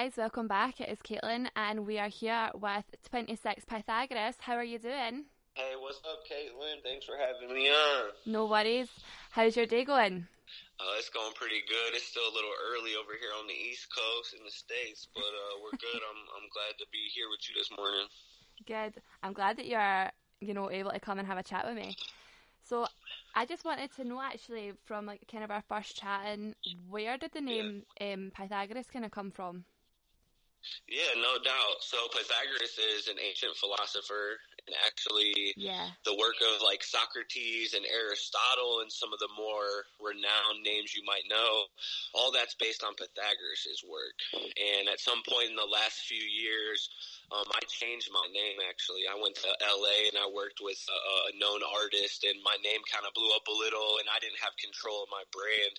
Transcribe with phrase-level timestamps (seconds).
[0.00, 0.80] guys, welcome back.
[0.80, 4.36] It is Caitlin, and we are here with 26 Pythagoras.
[4.38, 5.26] How are you doing?
[5.52, 6.80] Hey, what's up, Caitlin?
[6.82, 8.08] Thanks for having me on.
[8.24, 8.88] No worries.
[9.30, 10.26] How's your day going?
[10.80, 11.92] Uh, it's going pretty good.
[11.92, 15.20] It's still a little early over here on the East Coast in the States, but
[15.20, 16.00] uh, we're good.
[16.00, 18.06] I'm I'm glad to be here with you this morning.
[18.66, 19.02] Good.
[19.22, 21.94] I'm glad that you're, you know, able to come and have a chat with me.
[22.64, 22.86] So,
[23.34, 26.54] I just wanted to know actually from like kind of our first chatting,
[26.88, 28.14] where did the name yeah.
[28.14, 29.64] um, Pythagoras kind of come from?
[30.88, 31.78] Yeah, no doubt.
[31.80, 35.88] So Pythagoras is an ancient philosopher and actually yeah.
[36.04, 41.02] the work of like Socrates and Aristotle and some of the more renowned names you
[41.06, 41.70] might know,
[42.12, 44.18] all that's based on Pythagoras' work.
[44.34, 46.90] And at some point in the last few years,
[47.30, 49.06] um, I changed my name actually.
[49.06, 52.82] I went to LA and I worked with a, a known artist and my name
[52.90, 55.76] kind of blew up a little and I didn't have control of my brand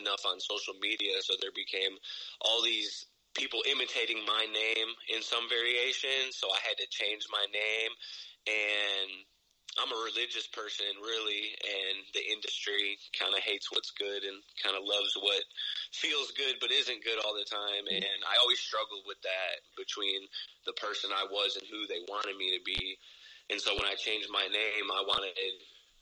[0.00, 1.20] enough on social media.
[1.20, 1.94] So there became
[2.40, 3.06] all these
[3.36, 6.32] people imitating my name in some variation.
[6.32, 7.92] So I had to change my name
[8.48, 9.10] and
[9.76, 14.72] I'm a religious person, really, and the industry kind of hates what's good and kind
[14.72, 15.44] of loves what
[15.92, 17.84] feels good but isn't good all the time.
[17.84, 18.00] Mm-hmm.
[18.00, 20.24] And I always struggled with that between
[20.64, 22.96] the person I was and who they wanted me to be.
[23.52, 25.36] And so when I changed my name, I wanted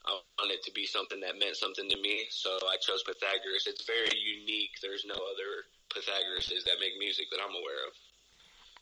[0.04, 2.28] I wanted it to be something that meant something to me.
[2.30, 3.64] So I chose Pythagoras.
[3.66, 4.76] It's very unique.
[4.84, 7.94] There's no other Pythagoras is that make music that I'm aware of.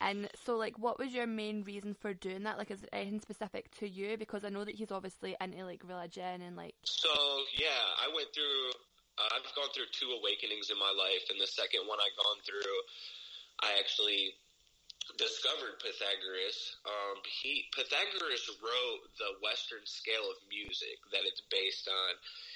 [0.02, 2.58] And so, like, what was your main reason for doing that?
[2.58, 4.18] Like, is it anything specific to you?
[4.18, 6.74] Because I know that he's obviously into like religion and like.
[6.82, 7.08] So
[7.54, 8.74] yeah, I went through.
[9.18, 12.40] Uh, I've gone through two awakenings in my life, and the second one I've gone
[12.42, 12.74] through,
[13.62, 14.34] I actually
[15.18, 16.76] discovered Pythagoras.
[16.86, 22.12] Um, he Pythagoras wrote the Western scale of music that it's based on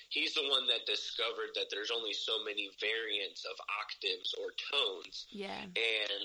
[0.09, 5.27] he's the one that discovered that there's only so many variants of octaves or tones.
[5.31, 5.67] Yeah.
[5.67, 6.23] And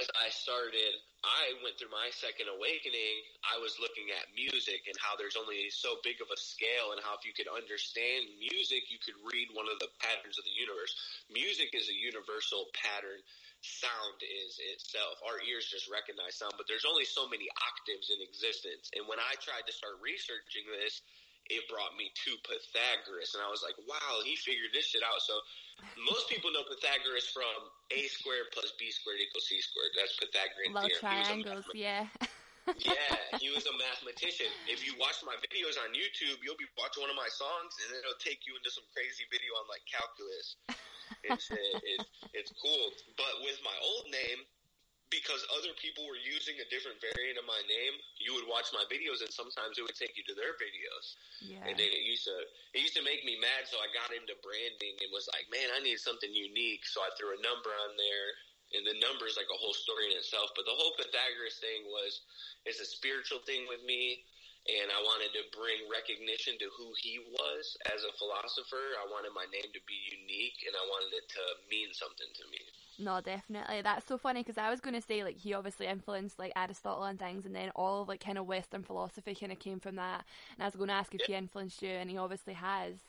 [0.00, 3.16] as I started, I went through my second awakening.
[3.44, 7.00] I was looking at music and how there's only so big of a scale, and
[7.04, 10.56] how if you could understand music, you could read one of the patterns of the
[10.56, 10.96] universe.
[11.28, 13.20] Music is a universal pattern.
[13.60, 15.20] Sound is itself.
[15.20, 18.88] Our ears just recognize sound, but there's only so many octaves in existence.
[18.96, 21.04] And when I tried to start researching this,
[21.50, 25.18] it brought me to Pythagoras, and I was like, wow, he figured this shit out.
[25.18, 25.34] So
[25.98, 27.50] most people know Pythagoras from
[27.90, 29.90] a squared plus b squared equals c squared.
[29.98, 31.02] That's Pythagorean Love theorem.
[31.02, 32.06] triangles, yeah.
[32.78, 33.12] yeah,
[33.42, 34.46] he was a mathematician.
[34.70, 37.98] If you watch my videos on YouTube, you'll be watching one of my songs, and
[37.98, 40.54] it'll take you into some crazy video on like calculus.
[41.24, 42.00] It's uh, it,
[42.34, 42.86] it's cool.
[43.16, 44.46] But with my old name,
[45.10, 48.86] because other people were using a different variant of my name, you would watch my
[48.86, 51.18] videos and sometimes it would take you to their videos.
[51.42, 51.66] Yeah.
[51.66, 52.36] And then it used to
[52.74, 55.66] it used to make me mad so I got into branding and was like, Man,
[55.74, 58.30] I need something unique so I threw a number on there
[58.70, 60.54] and the number is like a whole story in itself.
[60.54, 62.22] But the whole Pythagoras thing was
[62.62, 64.22] it's a spiritual thing with me
[64.68, 68.98] and I wanted to bring recognition to who he was as a philosopher.
[69.00, 72.44] I wanted my name to be unique and I wanted it to mean something to
[72.52, 72.60] me.
[73.00, 73.80] No, definitely.
[73.80, 77.04] That's so funny because I was going to say like he obviously influenced like Aristotle
[77.04, 79.96] and things, and then all of like kind of Western philosophy kind of came from
[79.96, 80.24] that.
[80.54, 81.26] And I was going to ask if yeah.
[81.26, 83.00] he influenced you, and he obviously has.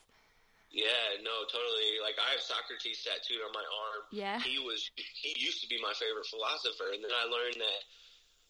[0.72, 2.00] Yeah, no, totally.
[2.00, 4.02] Like I have Socrates tattooed on my arm.
[4.10, 4.40] Yeah.
[4.40, 7.80] He was he used to be my favorite philosopher, and then I learned that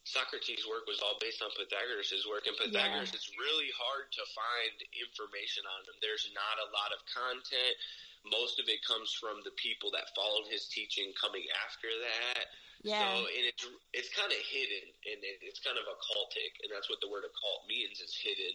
[0.03, 3.19] Socrates' work was all based on Pythagoras' work, and Pythagoras, yeah.
[3.19, 5.95] it's really hard to find information on him.
[6.03, 7.79] There's not a lot of content
[8.27, 12.47] most of it comes from the people that followed his teaching coming after that.
[12.83, 12.99] Yeah.
[12.99, 13.65] So, and it's
[13.95, 17.23] it's kind of hidden, and it, it's kind of occultic, and that's what the word
[17.23, 18.03] occult means.
[18.03, 18.55] It's hidden,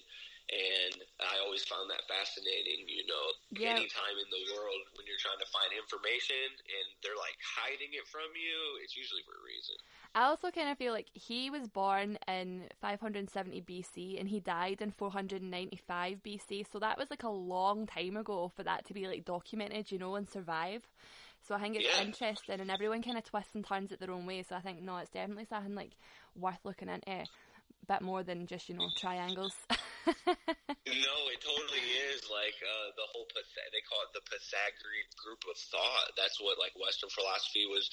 [0.51, 2.91] and I always found that fascinating.
[2.91, 3.25] You know,
[3.55, 3.79] yeah.
[3.79, 8.03] anytime in the world when you're trying to find information and they're like hiding it
[8.11, 9.79] from you, it's usually for a reason.
[10.17, 14.81] I also kind of feel like he was born in 570 BC and he died
[14.81, 19.05] in 495 BC, so that was like a long time ago for that to be
[19.05, 20.81] like documented, you know, and survive.
[21.47, 22.03] So I think it's yeah.
[22.03, 24.41] interesting, and everyone kind of twists and turns it their own way.
[24.41, 25.93] So I think no, it's definitely something like
[26.35, 27.25] worth looking into, a
[27.87, 29.53] bit more than just you know triangles.
[29.69, 35.57] no, it totally is like uh, the whole they call it the Pythagorean group of
[35.69, 36.09] thought.
[36.17, 37.85] That's what like Western philosophy was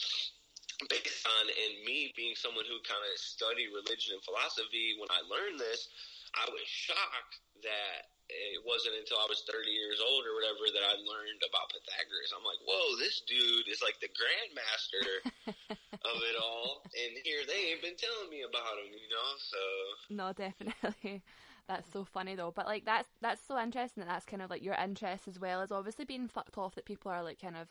[0.91, 5.23] based on and me being someone who kind of studied religion and philosophy when I
[5.27, 5.89] learned this,
[6.35, 10.85] I was shocked that it wasn't until I was 30 years old or whatever that
[10.85, 12.33] I learned about Pythagoras.
[12.33, 15.07] I'm like, whoa, this dude is like the grandmaster
[16.09, 16.83] of it all.
[16.97, 19.31] And here they ain't been telling me about him, you know?
[19.39, 19.63] So.
[20.11, 21.23] No, definitely.
[21.69, 22.53] That's so funny though.
[22.55, 25.63] But like, that's, that's so interesting that that's kind of like your interest as well
[25.63, 27.69] as obviously being fucked off that people are like kind of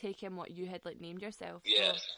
[0.00, 1.62] taking what you had like named yourself.
[1.64, 1.92] Yeah.
[1.94, 2.12] So.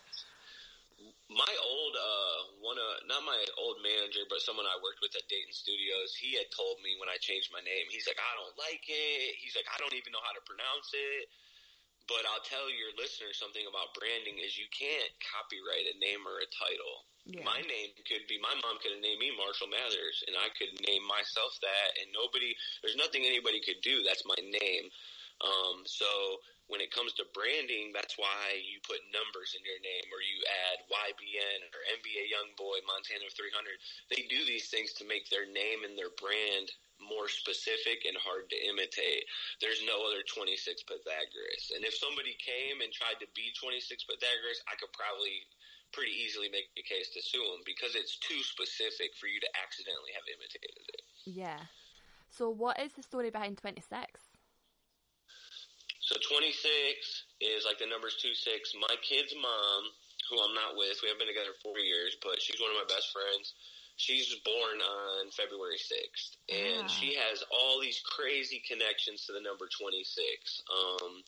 [1.31, 5.29] my old uh one uh not my old manager but someone I worked with at
[5.31, 8.57] Dayton Studios he had told me when I changed my name he's like I don't
[8.59, 11.31] like it he's like I don't even know how to pronounce it
[12.09, 16.41] but I'll tell your listeners something about branding is you can't copyright a name or
[16.43, 17.45] a title Yeah.
[17.47, 20.75] my name could be my mom could have named me Marshall Mathers and I could
[20.83, 24.91] name myself that and nobody there's nothing anybody could do that's my name
[25.45, 26.09] um so
[26.69, 30.39] when it comes to branding that's why you put numbers in your name or you
[30.69, 33.77] add YBN or NBA Youngboy Montana 300
[34.13, 38.51] they do these things to make their name and their brand more specific and hard
[38.53, 39.25] to imitate
[39.65, 44.61] there's no other 26 Pythagoras and if somebody came and tried to be 26 Pythagoras
[44.69, 45.49] I could probably
[45.93, 49.51] pretty easily make a case to sue them because it's too specific for you to
[49.57, 51.03] accidentally have imitated it.
[51.25, 51.61] Yeah.
[52.31, 54.28] So what is the story behind 26?
[56.09, 56.57] So 26
[57.45, 58.73] is like the numbers 2 6.
[58.81, 59.81] My kid's mom,
[60.33, 62.89] who I'm not with, we haven't been together four years, but she's one of my
[62.89, 63.53] best friends.
[64.01, 66.97] She's born on February 6th, and Ah.
[66.97, 70.63] she has all these crazy connections to the number 26.
[70.73, 71.21] Um,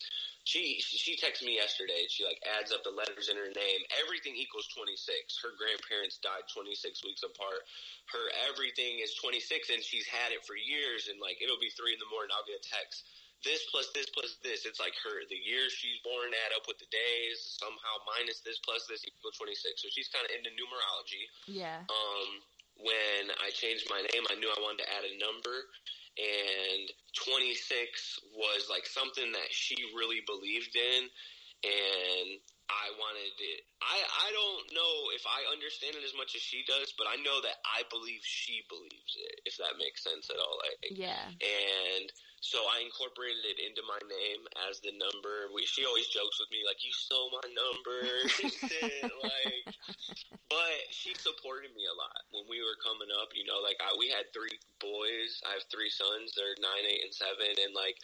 [0.49, 2.07] she she texted me yesterday.
[2.09, 3.81] She like adds up the letters in her name.
[4.01, 5.37] Everything equals 26.
[5.45, 7.67] Her grandparents died 26 weeks apart.
[8.17, 11.09] Her everything is 26, and she's had it for years.
[11.13, 13.05] And like it'll be three in the morning, I'll get a text.
[13.45, 14.67] This plus this plus this.
[14.69, 17.57] It's like her the years she's born add up with the days.
[17.57, 19.81] Somehow minus this plus this equals 26.
[19.81, 21.81] So she's kind of into numerology Yeah.
[21.89, 22.31] um,
[22.77, 25.69] when I changed my name, I knew I wanted to add a number,
[26.17, 27.53] and 26
[28.33, 31.09] was like something that she really believed in,
[31.65, 32.29] and
[32.71, 33.67] I wanted it.
[33.83, 37.19] I I don't know if I understand it as much as she does, but I
[37.27, 39.43] know that I believe she believes it.
[39.45, 41.27] If that makes sense at all, like, Yeah.
[41.35, 42.07] and
[42.41, 45.51] so I incorporated it into my name as the number.
[45.53, 48.01] We, she always jokes with me like, "You stole my number,"
[49.27, 49.67] like.
[50.51, 53.31] But she supported me a lot when we were coming up.
[53.39, 55.39] You know, like I, we had three boys.
[55.47, 56.35] I have three sons.
[56.35, 57.55] They're nine, eight, and seven.
[57.55, 57.95] And like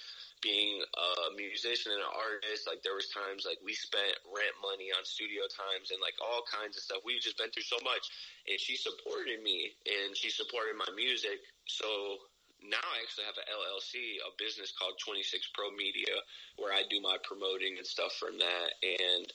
[0.46, 4.94] being a musician and an artist, like there was times like we spent rent money
[4.94, 7.02] on studio times and like all kinds of stuff.
[7.02, 8.06] We've just been through so much,
[8.46, 11.43] and she supported me and she supported my music.
[11.66, 12.22] So
[12.62, 16.14] now I actually have an LLC, a business called 26 Pro Media,
[16.62, 18.69] where I do my promoting and stuff from that.
[18.87, 19.26] And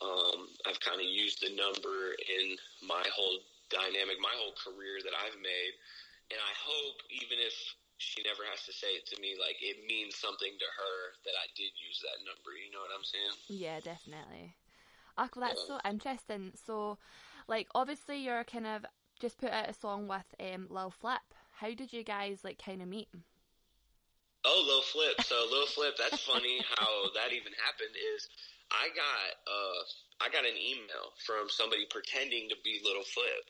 [0.00, 5.12] um, I've kind of used the number in my whole dynamic, my whole career that
[5.12, 5.72] I've made.
[6.32, 7.52] And I hope, even if
[8.04, 11.36] she never has to say it to me, like it means something to her that
[11.40, 12.52] I did use that number.
[12.52, 13.36] You know what I'm saying?
[13.48, 14.56] Yeah, definitely.
[15.16, 16.52] Ah, well, that's so interesting.
[16.66, 16.98] So,
[17.48, 18.84] like, obviously, you're kind of
[19.20, 21.22] just put out a song with um, Lil Flip.
[21.52, 23.08] How did you guys like kind of meet?
[24.44, 25.16] Oh, Lil Flip.
[25.24, 28.28] So Lil Flip, that's funny how that even happened is
[28.70, 29.80] I got uh
[30.20, 33.44] I got an email from somebody pretending to be Little Flip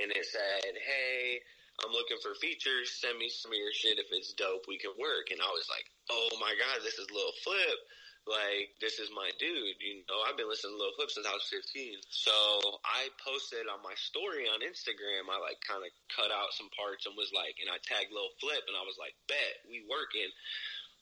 [0.00, 1.40] and it said, Hey,
[1.84, 4.96] I'm looking for features, send me some of your shit if it's dope, we can
[4.96, 7.80] work and I was like, Oh my god, this is Lil Flip.
[8.26, 11.36] Like, this is my dude, you know, I've been listening to Lil Flip since I
[11.38, 11.94] was 15.
[12.10, 12.34] So
[12.82, 17.06] I posted on my story on Instagram, I like kind of cut out some parts
[17.06, 20.26] and was like, and I tagged Lil Flip and I was like, bet, we working.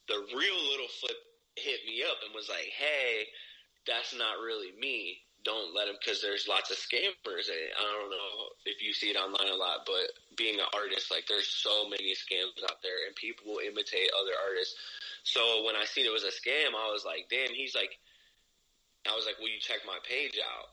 [0.05, 1.17] The real Little Flip
[1.57, 3.25] hit me up and was like, hey,
[3.89, 5.24] that's not really me.
[5.45, 7.53] Don't let him, because there's lots of scammers.
[7.53, 11.13] And I don't know if you see it online a lot, but being an artist,
[11.13, 14.75] like there's so many scams out there, and people will imitate other artists.
[15.25, 17.53] So when I seen it was a scam, I was like, damn.
[17.53, 17.93] He's like,
[19.05, 20.73] I was like, will you check my page out?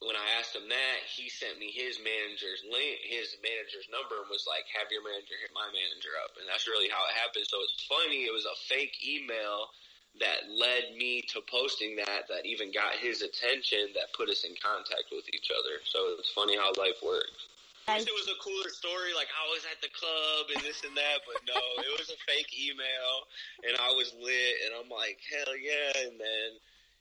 [0.00, 4.30] When I asked him that, he sent me his manager's link, his manager's number, and
[4.30, 7.50] was like, "Have your manager hit my manager up." And that's really how it happened.
[7.50, 8.22] So it's funny.
[8.22, 9.74] It was a fake email
[10.20, 12.28] that led me to posting that.
[12.28, 13.92] That even got his attention.
[13.94, 15.80] That put us in contact with each other.
[15.84, 17.48] So it's funny how life works.
[17.88, 20.84] I wish it was a cooler story, like I was at the club and this
[20.84, 23.24] and that, but no, it was a fake email,
[23.64, 26.60] and I was lit, and I'm like, hell yeah, and then,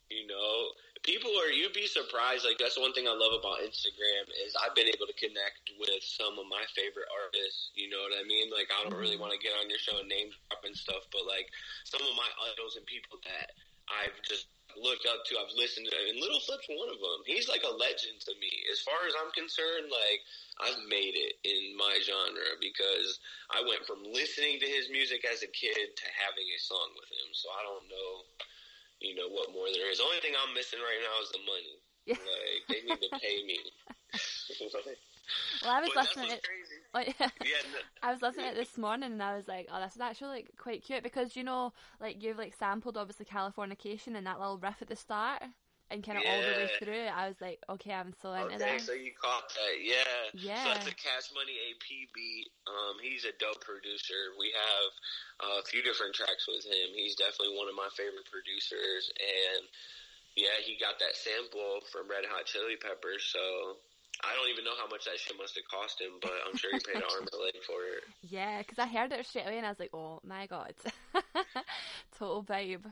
[0.09, 0.71] you know,
[1.03, 4.75] people are, you'd be surprised, like that's one thing I love about Instagram is I've
[4.75, 8.47] been able to connect with some of my favorite artists, you know what I mean?
[8.51, 9.27] Like I don't really mm-hmm.
[9.27, 11.51] want to get on your show and name drop and stuff, but like
[11.83, 13.51] some of my idols and people that
[13.87, 17.23] I've just looked up to, I've listened to, and Little Flip's one of them.
[17.25, 18.51] He's like a legend to me.
[18.69, 20.21] As far as I'm concerned, like,
[20.59, 23.17] I've made it in my genre because
[23.49, 27.09] I went from listening to his music as a kid to having a song with
[27.09, 27.29] him.
[27.33, 28.11] So I don't know,
[29.01, 29.97] you know, what more there is.
[29.97, 31.75] The only thing I'm missing right now is the money.
[32.05, 32.15] Yeah.
[32.23, 33.59] Like, they need to pay me.
[35.61, 36.37] Well, I was listening.
[36.93, 37.13] oh, yeah.
[37.19, 37.27] Yeah,
[37.73, 40.01] no, I was listening to it this morning and I was like, oh, this is
[40.01, 44.39] actually like quite cute because you know, like you've like sampled obviously Californication and that
[44.39, 45.43] little riff at the start.
[45.89, 46.79] And kind of all the way Yeah.
[46.79, 48.85] through, I was like, okay, I'm so into Okay, this.
[48.85, 50.03] so you caught that, yeah.
[50.33, 50.63] Yeah.
[50.63, 52.51] So that's a Cash Money AP beat.
[52.67, 54.35] Um, he's a dope producer.
[54.39, 54.89] We have
[55.47, 56.91] uh, a few different tracks with him.
[56.95, 59.63] He's definitely one of my favorite producers, and
[60.35, 63.23] yeah, he got that sample from Red Hot Chili Peppers.
[63.31, 63.41] So
[64.27, 66.69] I don't even know how much that shit must have cost him, but I'm sure
[66.73, 68.03] he paid an arm and a leg for it.
[68.29, 70.73] Yeah, because I heard it straight away and I was like, oh my god,
[72.19, 72.83] total vibe.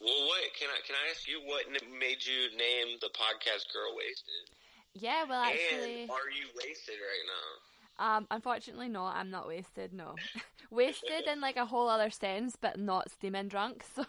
[0.00, 1.40] Well, what can I can I ask you?
[1.46, 1.64] What
[1.98, 4.50] made you name the podcast "Girl Wasted"?
[4.94, 8.16] Yeah, well, actually, And are you wasted right now?
[8.16, 9.92] um, unfortunately, no, I'm not wasted.
[9.92, 10.16] No,
[10.70, 13.84] wasted in like a whole other sense, but not steaming drunk.
[13.94, 14.04] So,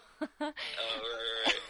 [0.78, 1.00] Oh,
[1.48, 1.60] right,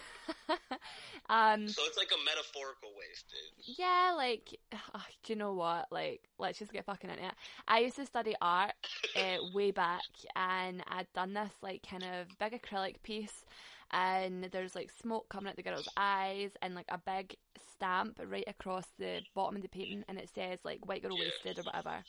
[0.49, 3.76] right, um, So it's like a metaphorical wasted.
[3.78, 5.87] yeah, like, ugh, do you know what?
[5.90, 7.35] Like, let's just get fucking into it.
[7.68, 8.73] I used to study art
[9.14, 10.02] uh, way back,
[10.35, 13.44] and I'd done this like kind of big acrylic piece,
[13.92, 17.36] and there's like smoke coming out the girl's eyes, and like a big
[17.72, 21.58] stamp right across the bottom of the painting, and it says like "white girl wasted"
[21.58, 22.04] or whatever.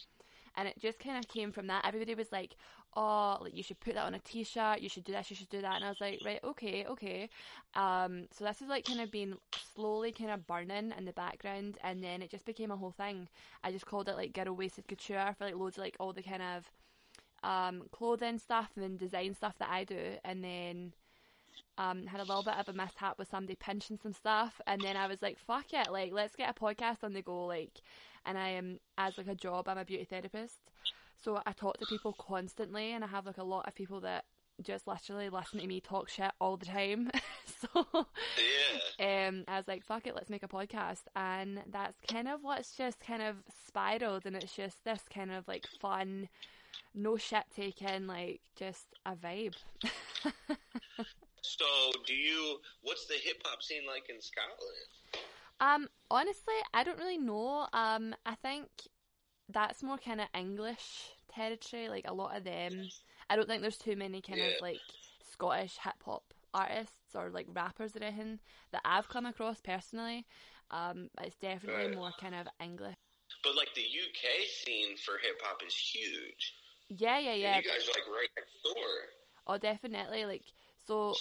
[0.56, 1.86] And it just kind of came from that.
[1.86, 2.56] Everybody was like,
[2.96, 4.82] "Oh, like you should put that on a T-shirt.
[4.82, 5.30] You should do this.
[5.30, 7.30] You should do that." And I was like, "Right, okay, okay."
[7.76, 9.36] Um, so this is like kind of been
[9.76, 13.30] slowly kind of burning in the background, and then it just became a whole thing.
[13.64, 16.24] I just called it like "girl wasted couture" for like loads of like all the
[16.24, 16.72] kind of
[17.44, 20.94] um clothing stuff and then design stuff that I do, and then
[21.78, 24.96] um, had a little bit of a mishap with somebody pinching some stuff, and then
[24.98, 25.92] I was like, "Fuck it!
[25.92, 27.82] Like, let's get a podcast on the go." Like,
[28.26, 30.60] and I am as like a job, I'm a beauty therapist,
[31.24, 34.26] so I talk to people constantly, and I have like a lot of people that
[34.64, 37.12] just literally listen to me talk shit all the time.
[37.46, 37.86] so,
[38.98, 39.28] Yeah.
[39.28, 42.76] um, I was like, "Fuck it, let's make a podcast," and that's kind of what's
[42.76, 43.36] just kind of
[43.68, 46.28] spiraled, and it's just this kind of like fun,
[46.96, 49.56] no shit taking, like just a vibe.
[51.60, 52.60] So, do you?
[52.82, 54.88] What's the hip hop scene like in Scotland?
[55.60, 57.68] Um, honestly, I don't really know.
[57.74, 58.68] Um, I think
[59.50, 61.90] that's more kind of English territory.
[61.90, 62.92] Like a lot of them,
[63.30, 64.48] I don't think there's too many kind Yeah.
[64.50, 64.84] of like
[65.22, 68.40] Scottish hip hop artists or like rappers or anything
[68.72, 70.26] that I've come across personally.
[70.72, 71.96] Um, it's definitely Right.
[71.96, 72.96] more kind of English.
[73.44, 76.54] But like the UK scene for hip hop is huge.
[76.90, 77.58] Yeah, yeah, And yeah.
[77.58, 78.90] you guys are like right next door.
[79.48, 80.26] Oh, definitely.
[80.26, 80.44] Like
[80.88, 81.16] so,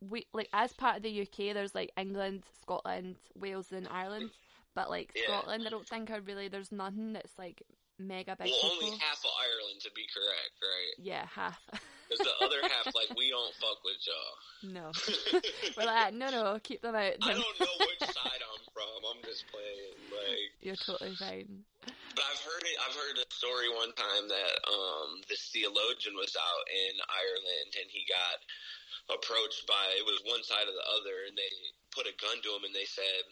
[0.00, 4.30] we like as part of the UK, there's like England, Scotland, Wales, and Ireland.
[4.74, 5.22] But like Yeah.
[5.26, 6.48] Scotland, I don't think are really.
[6.48, 7.62] There's nothing that's like
[7.98, 8.48] mega big.
[8.50, 8.86] Well, people.
[8.88, 10.94] only half of Ireland to be correct, right?
[10.98, 11.58] Yeah, half.
[12.14, 14.34] Because the other half, like, we don't fuck with y'all.
[14.70, 14.86] no.
[15.76, 17.18] We're like, no, no, keep them out.
[17.18, 19.02] I don't know which side I'm from.
[19.10, 19.98] I'm just playing.
[20.14, 21.66] Like, You're totally fine.
[21.82, 22.76] but I've heard it.
[22.86, 27.88] I've heard a story one time that um, this theologian was out in Ireland and
[27.90, 28.38] he got
[29.10, 31.50] approached by it was one side or the other, and they
[31.92, 33.22] put a gun to him and they said,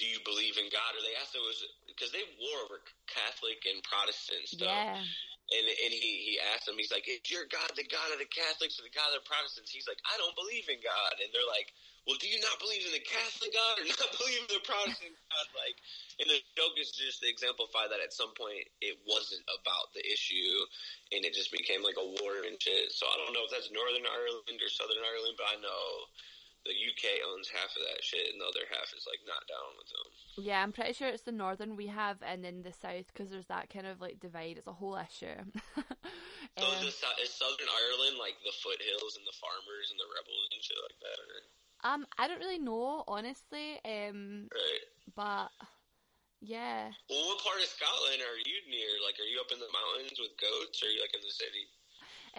[0.00, 3.60] "Do you believe in God?" Or they asked him was because they war over Catholic
[3.68, 4.72] and Protestant stuff.
[4.72, 5.02] Yeah.
[5.48, 8.28] And and he he asked him, he's like, "Is your God the God of the
[8.28, 11.32] Catholics or the God of the Protestants?" He's like, "I don't believe in God." And
[11.32, 11.72] they're like,
[12.04, 15.16] "Well, do you not believe in the Catholic God or not believe in the Protestant
[15.16, 15.80] God?" Like,
[16.20, 20.04] and the joke is just to exemplify that at some point it wasn't about the
[20.04, 20.52] issue,
[21.16, 22.92] and it just became like a war and shit.
[22.92, 25.84] So I don't know if that's Northern Ireland or Southern Ireland, but I know
[26.68, 29.72] the UK owns half of that shit, and the other half is like not down
[29.80, 30.08] with them.
[30.44, 33.48] Yeah, I'm pretty sure it's the northern we have, and then the south because there's
[33.48, 34.58] that kind of like divide.
[34.60, 35.40] It's a whole issue.
[36.58, 40.10] So Um, is, the, is Southern Ireland like the foothills and the farmers and the
[40.10, 41.18] rebels and shit like that?
[41.22, 41.38] Or?
[41.86, 43.78] um, I don't really know honestly.
[43.86, 44.82] Um, Right.
[45.14, 45.54] but
[46.42, 46.90] yeah.
[47.06, 48.90] Well, what part of Scotland are you near?
[49.06, 51.30] Like, are you up in the mountains with goats, or are you like in the
[51.30, 51.70] city?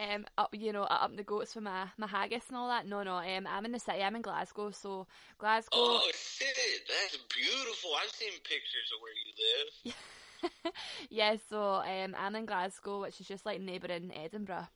[0.00, 2.86] Um, up you know up the goats for my my haggis and all that.
[2.86, 3.16] No, no.
[3.16, 4.02] Um, I'm in the city.
[4.02, 4.70] I'm in Glasgow.
[4.70, 5.06] So
[5.38, 5.70] Glasgow.
[5.74, 6.48] Oh shit,
[6.88, 7.90] that's beautiful.
[8.02, 10.72] I've seen pictures of where you live.
[11.10, 11.36] yeah.
[11.48, 14.68] So um, I'm in Glasgow, which is just like neighbouring Edinburgh.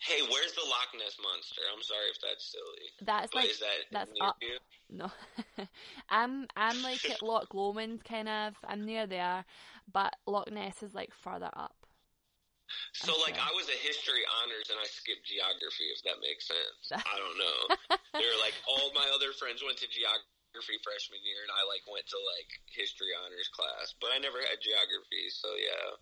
[0.00, 1.60] Hey, where's the Loch Ness monster?
[1.76, 4.36] I'm sorry if that's silly, That's but like is that that's near up.
[4.40, 4.56] you?
[4.88, 5.10] No,
[6.08, 8.54] I'm I'm like at Loch Lomond kind of.
[8.66, 9.44] I'm near there,
[9.92, 11.74] but Loch Ness is like further up.
[12.92, 16.84] So, like, I was a history honors and I skipped geography, if that makes sense.
[16.94, 17.60] I don't know.
[18.18, 22.06] They're like, all my other friends went to geography freshman year, and I, like, went
[22.10, 23.94] to, like, history honors class.
[24.02, 25.98] But I never had geography, so yeah.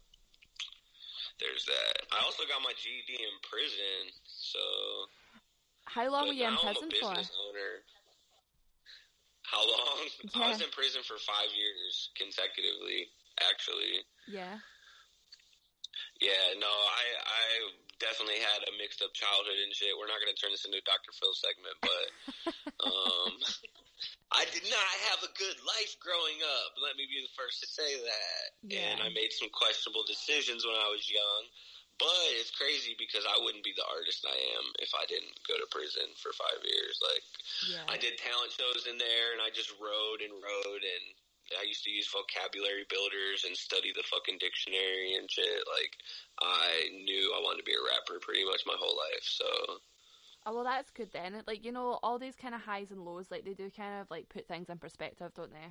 [1.39, 2.09] There's that.
[2.11, 4.59] I also got my GED in prison, so.
[5.87, 7.47] How long were you in now I'm a prison for?
[7.49, 7.73] owner.
[9.47, 9.97] How long?
[10.35, 13.09] I was in prison for five years consecutively,
[13.41, 14.05] actually.
[14.27, 14.61] Yeah.
[16.19, 17.45] Yeah, no, I I
[17.99, 19.95] definitely had a mixed up childhood and shit.
[19.95, 21.11] We're not going to turn this into a Dr.
[21.15, 22.07] Phil segment, but
[22.87, 23.35] um,
[24.31, 26.79] I did not have a good life growing up.
[26.79, 28.45] Let me be the first to say that.
[28.63, 28.95] Yeah.
[28.95, 31.45] And I made some questionable decisions when I was young.
[31.99, 35.59] But it's crazy because I wouldn't be the artist I am if I didn't go
[35.59, 36.95] to prison for five years.
[37.03, 37.25] Like,
[37.67, 37.83] Yeah.
[37.91, 41.05] I did talent shows in there, and I just wrote and wrote, and
[41.57, 45.65] I used to use vocabulary builders and study the fucking dictionary and shit.
[45.69, 45.93] Like,
[46.41, 49.25] I knew I wanted to be a rapper pretty much my whole life.
[49.25, 49.47] So,
[50.47, 51.43] Oh, well, that's good then.
[51.47, 54.11] Like, you know, all these kind of highs and lows, like, they do kind of,
[54.11, 55.69] like, put things in perspective, don't they?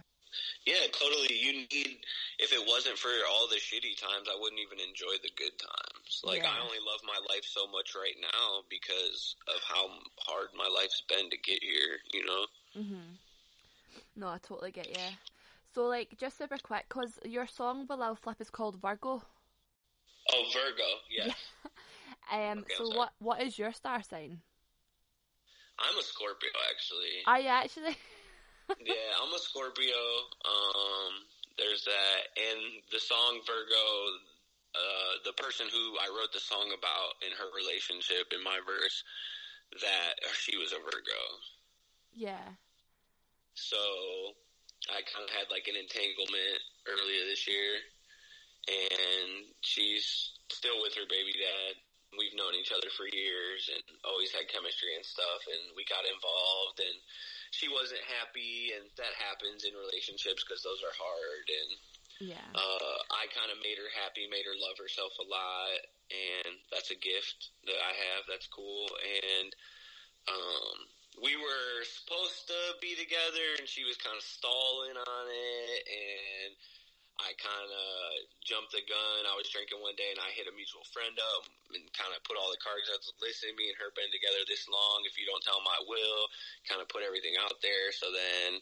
[0.66, 1.34] yeah, totally.
[1.34, 1.98] You need,
[2.40, 6.22] if it wasn't for all the shitty times, I wouldn't even enjoy the good times.
[6.24, 9.88] Like, I only love my life so much right now because of how
[10.20, 12.46] hard my life's been to get here, you know?
[12.76, 13.16] hmm
[14.16, 15.37] No, I totally get you.
[15.78, 19.22] So, like, just super quick, because your song Below Flip is called Virgo.
[20.34, 21.34] Oh, Virgo, yeah.
[22.34, 24.42] Um, Okay, so what what is your star sign?
[25.78, 27.22] I'm a Scorpio, actually.
[27.28, 27.96] Are you actually?
[28.82, 30.02] yeah, I'm a Scorpio.
[30.44, 31.14] Um,
[31.60, 33.86] there's that, and the song Virgo.
[34.74, 39.04] Uh, the person who I wrote the song about in her relationship in my verse,
[39.80, 41.22] that she was a Virgo.
[42.16, 42.58] yeah.
[43.54, 43.78] So
[44.90, 47.84] I kind of had like an entanglement earlier this year,
[48.68, 51.76] and she's still with her baby dad.
[52.16, 56.08] We've known each other for years and always had chemistry and stuff, and we got
[56.08, 56.98] involved, and
[57.52, 61.72] she wasn't happy, and that happens in relationships because those are hard, and
[62.32, 62.50] Yeah.
[62.56, 65.80] uh, I kind of made her happy, made her love herself a lot,
[66.10, 68.24] and that's a gift that I have.
[68.26, 68.88] That's cool.
[69.04, 69.52] And
[70.32, 70.78] um,
[71.22, 76.52] we were supposed to be together, and she was kind of stalling on it, and
[77.18, 77.90] I kind of
[78.46, 79.26] jumped the gun.
[79.26, 82.22] I was drinking one day, and I hit a mutual friend up and kind of
[82.22, 83.02] put all the cards out.
[83.18, 85.02] Listen, me and her been together this long.
[85.10, 86.30] If you don't tell them, I will.
[86.70, 87.90] Kind of put everything out there.
[87.98, 88.62] So then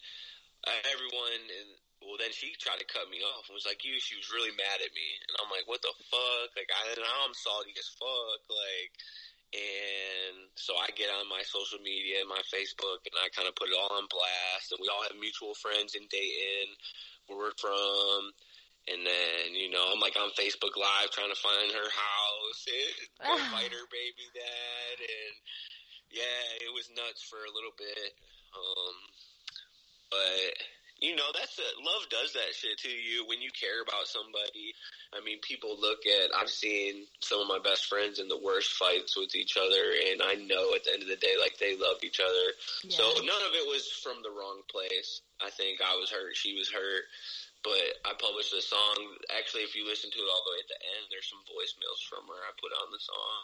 [0.66, 1.70] uh, everyone and
[2.02, 4.54] well then she tried to cut me off and was like you she was really
[4.58, 7.90] mad at me and i'm like what the fuck like i now i'm salty as
[7.98, 8.94] fuck like
[9.54, 13.56] and so i get on my social media and my facebook and i kind of
[13.56, 14.72] put it all on blast.
[14.72, 16.70] And we all have mutual friends in dayton
[17.28, 18.34] where we're from.
[18.86, 22.62] And then you know i'm like on facebook live trying to find her house
[23.26, 24.96] and fight her baby dad.
[25.02, 25.34] And
[26.10, 28.12] yeah it was nuts for a little bit.
[28.54, 28.96] Um
[30.10, 30.54] but
[31.02, 34.72] you know that's a, love does that shit to you when you care about somebody
[35.12, 38.72] i mean people look at i've seen some of my best friends in the worst
[38.80, 41.76] fights with each other and i know at the end of the day like they
[41.76, 42.48] love each other
[42.88, 42.98] Yeah.
[42.98, 46.56] so none of it was from the wrong place i think i was hurt she
[46.56, 47.04] was hurt
[47.64, 48.96] but i published a song
[49.36, 52.00] actually if you listen to it all the way at the end there's some voicemails
[52.08, 53.40] from her i put on the song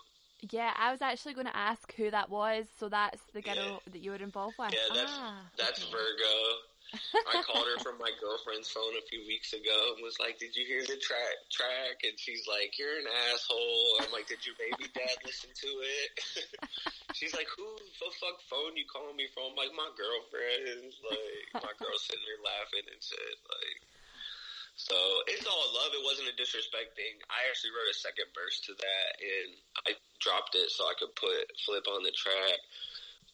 [0.49, 2.65] Yeah, I was actually going to ask who that was.
[2.79, 4.73] So that's the girl that you were involved with.
[4.73, 5.91] Yeah, that's ah, that's okay.
[5.93, 6.33] Virgo.
[6.91, 10.56] I called her from my girlfriend's phone a few weeks ago and was like, "Did
[10.56, 14.60] you hear the track?" Track, and she's like, "You're an asshole." I'm like, "Did your
[14.60, 16.12] baby dad listen to it?"
[17.17, 17.65] she's like, "Who
[17.99, 22.25] the fuck phone you calling me from?" I'm like, "My girlfriend." Like, my girl sitting
[22.27, 23.38] there laughing and shit.
[23.47, 23.80] Like,
[24.75, 24.97] so
[25.32, 25.95] it's all love.
[25.95, 27.15] It wasn't a disrespect thing.
[27.32, 29.49] I actually wrote a second verse to that, and
[29.88, 32.60] I dropped it so I could put flip on the track.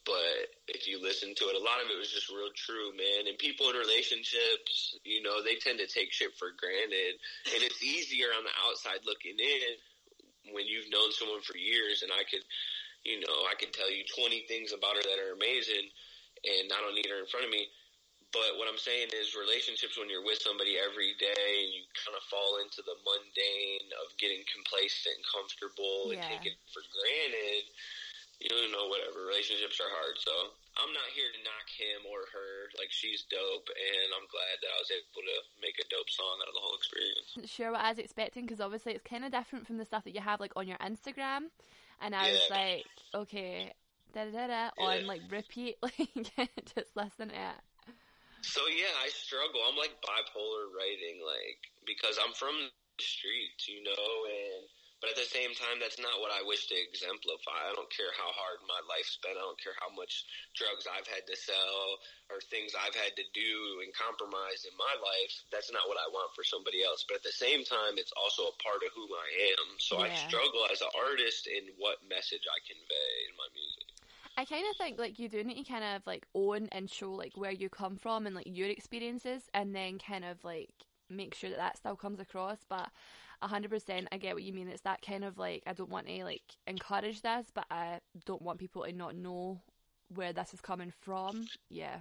[0.08, 3.28] But if you listen to it, a lot of it was just real true, man.
[3.28, 7.20] And people in relationships, you know, they tend to take shit for granted.
[7.52, 12.12] And it's easier on the outside looking in when you've known someone for years and
[12.15, 12.43] I could,
[13.04, 15.91] you know, I could tell you 20 things about her that are amazing
[16.48, 17.67] and I don't need her in front of me.
[18.32, 22.15] But what I'm saying is relationships when you're with somebody every day and you kind
[22.15, 26.32] of fall into the mundane of getting complacent and comfortable and Yeah.
[26.32, 27.67] taking it for granted
[28.39, 29.26] you know, whatever.
[29.26, 30.32] Relationships are hard, so
[30.78, 32.69] I'm not here to knock him or her.
[32.78, 36.38] Like she's dope, and I'm glad that I was able to make a dope song
[36.45, 37.34] out of the whole experience.
[37.34, 40.06] wasn't sure what I was expecting because obviously it's kind of different from the stuff
[40.06, 41.50] that you have like on your Instagram,
[42.02, 43.73] and I was like, okay,
[44.13, 45.08] da da da on Yeah.
[45.08, 47.60] like repeat, like just listen to it.
[48.45, 49.62] So yeah, I struggle.
[49.65, 51.58] I'm like bipolar writing, like
[51.89, 56.18] because I'm from the streets, you know, and but at the same time, that's not
[56.18, 57.70] what I wish to exemplify.
[57.70, 59.38] I don't care how hard my life's been.
[59.38, 60.26] I don't care how much
[60.58, 62.02] drugs I've had to sell
[62.34, 63.54] or things I've had to do
[63.86, 65.34] and compromise in my life.
[65.54, 67.06] That's not what I want for somebody else.
[67.06, 69.66] But at the same time, it's also a part of who I am.
[69.78, 73.86] So I struggle as an artist in what message I convey in my music.
[74.38, 77.14] I kind of think like you do need to kind of like own and show
[77.14, 80.70] like where you come from and like your experiences, and then kind of like
[81.10, 82.58] make sure that that still comes across.
[82.70, 82.90] But
[83.41, 84.08] hundred percent.
[84.12, 84.67] I get what you mean.
[84.67, 88.41] It's that kind of like I don't want to like encourage this, but I don't
[88.41, 89.62] want people to not know
[90.13, 91.45] where this is coming from.
[91.69, 91.97] Yeah.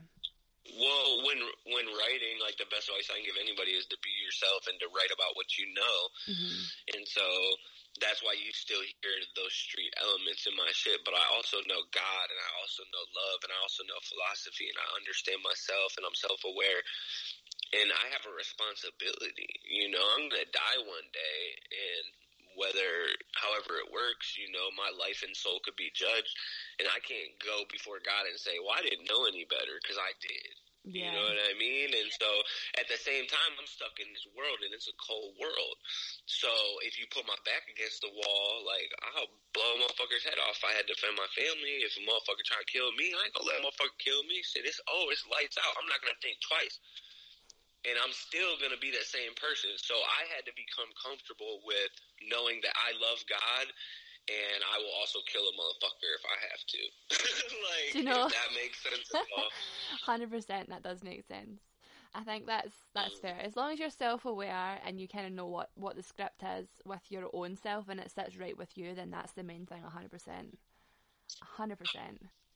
[0.75, 1.39] Well, when
[1.71, 4.75] when writing, like the best advice I can give anybody is to be yourself and
[4.83, 5.99] to write about what you know.
[6.27, 6.99] Mm-hmm.
[6.99, 7.23] And so
[8.03, 11.01] that's why you still hear those street elements in my shit.
[11.07, 14.67] But I also know God, and I also know love, and I also know philosophy,
[14.67, 16.83] and I understand myself, and I'm self aware.
[17.75, 19.51] And I have a responsibility.
[19.67, 22.05] You know, I'm gonna die one day, and
[22.57, 26.33] whether, however it works, you know, my life and soul could be judged,
[26.79, 29.99] and I can't go before God and say, "Well, I didn't know any better," because
[29.99, 30.55] I did.
[30.87, 31.11] Yeah.
[31.11, 31.91] You know what I mean?
[31.91, 32.31] And so
[32.79, 35.77] at the same time, I'm stuck in this world, and it's a cold world.
[36.31, 36.49] So
[36.87, 40.63] if you put my back against the wall, like I'll blow a motherfucker's head off.
[40.63, 41.83] I had to defend my family.
[41.83, 44.47] If a motherfucker try to kill me, I ain't gonna let a motherfucker kill me.
[44.47, 45.75] Say this, oh, it's lights out.
[45.75, 46.79] I'm not gonna think twice
[47.87, 49.71] and I'm still going to be that same person.
[49.79, 51.95] So I had to become comfortable with
[52.27, 53.67] knowing that I love God
[54.27, 56.83] and I will also kill a motherfucker if I have to.
[57.71, 59.51] like, you know, that makes sense at all.
[60.19, 61.63] 100% that does make sense.
[62.15, 63.23] I think that's that's mm.
[63.23, 63.37] fair.
[63.43, 66.67] As long as you're self-aware and you kind of know what, what the script is
[66.85, 69.83] with your own self and it sits right with you, then that's the main thing,
[69.83, 70.11] 100%.
[71.59, 71.77] 100%.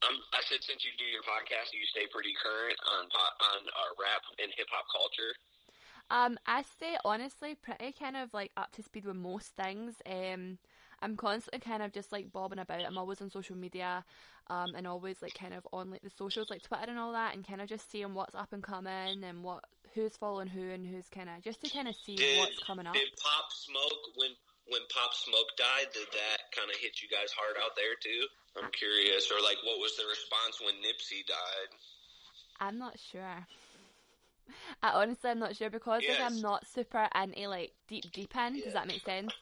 [0.08, 3.90] Um, I said since you do your podcast, you stay pretty current on on uh,
[4.00, 5.32] rap and hip hop culture.
[6.10, 9.94] Um, I stay honestly pretty kind of like up to speed with most things.
[10.06, 10.58] Um,
[11.02, 12.84] I'm constantly kind of just like bobbing about.
[12.84, 14.04] I'm always on social media,
[14.48, 17.34] um, and always like kind of on like the socials like Twitter and all that,
[17.34, 20.86] and kind of just seeing what's up and coming and what who's following who and
[20.86, 22.94] who's kind of just to kind of see Did, what's coming up.
[22.94, 24.30] did Pop Smoke when
[24.68, 25.92] when Pop Smoke died?
[25.92, 28.26] Did that kind of hit you guys hard out there too?
[28.56, 31.70] I'm curious, or like what was the response when Nipsey died?
[32.58, 33.46] I'm not sure.
[34.82, 38.60] I honestly I'm not sure because like I'm not super into like deep deep in.
[38.60, 39.32] Does that make sense?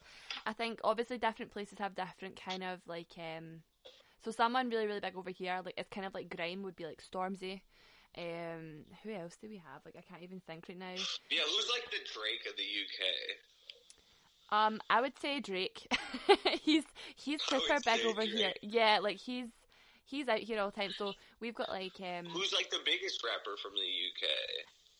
[0.47, 3.62] I think obviously different places have different kind of like um
[4.25, 6.87] so someone really really big over here like it's kind of like grime would be
[6.87, 7.61] like Stormzy.
[8.16, 9.83] Um who else do we have?
[9.85, 10.94] Like I can't even think right now.
[11.31, 13.01] Yeah, who's like the Drake of the UK?
[14.51, 15.87] Um I would say Drake.
[16.63, 16.85] he's
[17.17, 18.53] he's would super big over here.
[18.63, 19.49] Yeah, like he's
[20.05, 20.93] he's out here all the time.
[20.97, 24.29] So we've got like um Who's like the biggest rapper from the UK?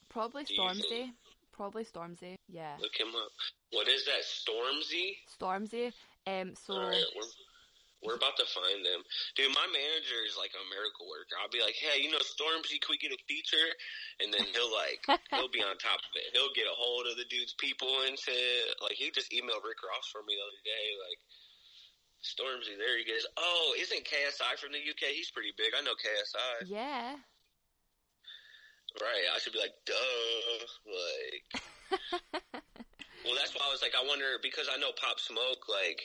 [0.09, 1.11] probably do Stormzy.
[1.53, 2.37] Probably Stormzy.
[2.49, 2.77] Yeah.
[2.81, 3.31] Look him up.
[3.73, 4.23] What is that?
[4.23, 5.17] Stormzy?
[5.41, 5.93] Stormzy.
[6.27, 7.05] Um so right,
[7.99, 9.03] we're about to find them,
[9.35, 9.51] dude.
[9.55, 11.35] My manager is like a miracle worker.
[11.39, 13.69] I'll be like, hey, you know, Stormzy, can we get a feature?
[14.23, 15.03] And then he'll like
[15.35, 16.31] he'll be on top of it.
[16.31, 18.71] He'll get a hold of the dude's people and shit.
[18.79, 20.87] Like he just emailed Rick Ross for me the other day.
[21.03, 21.21] Like
[22.23, 23.27] Stormzy, there he goes.
[23.35, 25.11] Oh, isn't KSI from the UK?
[25.15, 25.75] He's pretty big.
[25.75, 26.71] I know KSI.
[26.71, 27.19] Yeah.
[28.99, 29.27] Right.
[29.35, 30.67] I should be like, duh.
[30.87, 31.47] Like.
[33.29, 36.01] Well, that's why I was like, I wonder because I know Pop Smoke, like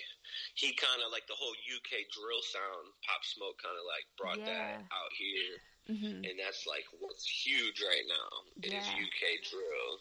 [0.59, 2.91] he kind of like the whole UK drill sound.
[3.07, 4.45] Pop Smoke kind of like brought Yeah.
[4.45, 8.29] that out here, hmm and that's like what's huge right now.
[8.63, 8.91] It is Yeah.
[8.91, 9.93] UK drill.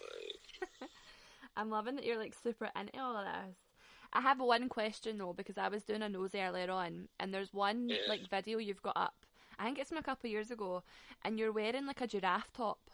[0.00, 0.40] Like,
[1.56, 3.56] I'm loving that you're like super into all of this.
[4.12, 7.54] I have one question though because I was doing a nose earlier on, and there's
[7.54, 8.06] one Yeah.
[8.06, 9.26] like video you've got up.
[9.58, 10.82] I think it's from a couple of years ago,
[11.22, 12.90] and you're wearing like a giraffe top.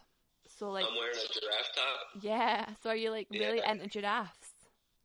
[0.58, 2.18] So like, I'm wearing a giraffe top.
[2.18, 2.66] yeah.
[2.82, 3.70] So are you like really Yeah.
[3.70, 4.50] into giraffes?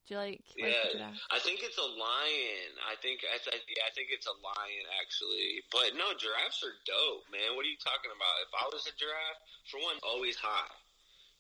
[0.09, 1.21] Do you like, like Yeah, giraffes?
[1.29, 2.69] I think it's a lion.
[2.89, 5.61] I think I, th- yeah, I think it's a lion actually.
[5.69, 7.53] But no, giraffes are dope, man.
[7.53, 8.35] What are you talking about?
[8.43, 9.39] If I was a giraffe,
[9.69, 10.73] for one, always high.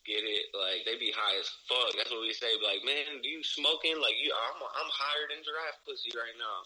[0.05, 0.53] Get it?
[0.53, 1.95] Like they be high as fuck.
[1.97, 2.53] That's what we say.
[2.61, 3.97] Like, man, do you smoking?
[3.97, 6.59] Like you, I'm I'm higher than giraffe pussy right now.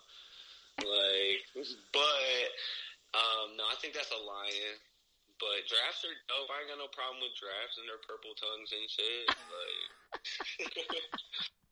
[0.84, 1.42] Like,
[1.96, 2.46] but
[3.16, 4.76] um, no, I think that's a lion.
[5.38, 6.50] But giraffes are dope.
[6.50, 9.26] I ain't got no problem with giraffes and their purple tongues and shit.
[9.38, 9.98] Like.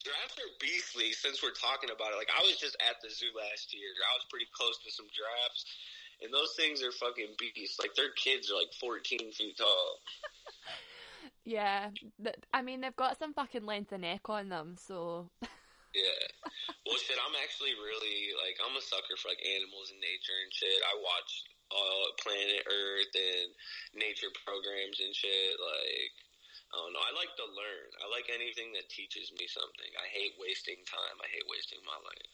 [0.06, 2.22] Giraffes are beastly since we're talking about it.
[2.22, 3.90] Like I was just at the zoo last year.
[4.06, 5.66] I was pretty close to some giraffes.
[6.22, 7.82] And those things are fucking beasts.
[7.82, 10.00] Like their kids are like fourteen feet tall.
[11.46, 11.90] Yeah.
[12.54, 15.30] I mean, they've got some fucking length of neck on them, so
[15.94, 16.26] Yeah.
[16.86, 20.54] Well shit, I'm actually really like I'm a sucker for like animals and nature and
[20.54, 20.82] shit.
[20.86, 23.50] I watch uh Planet Earth and
[23.98, 26.14] nature programs and shit, like
[26.74, 27.04] I don't know.
[27.04, 27.88] I like to learn.
[28.04, 29.92] I like anything that teaches me something.
[29.96, 31.18] I hate wasting time.
[31.24, 32.34] I hate wasting my life.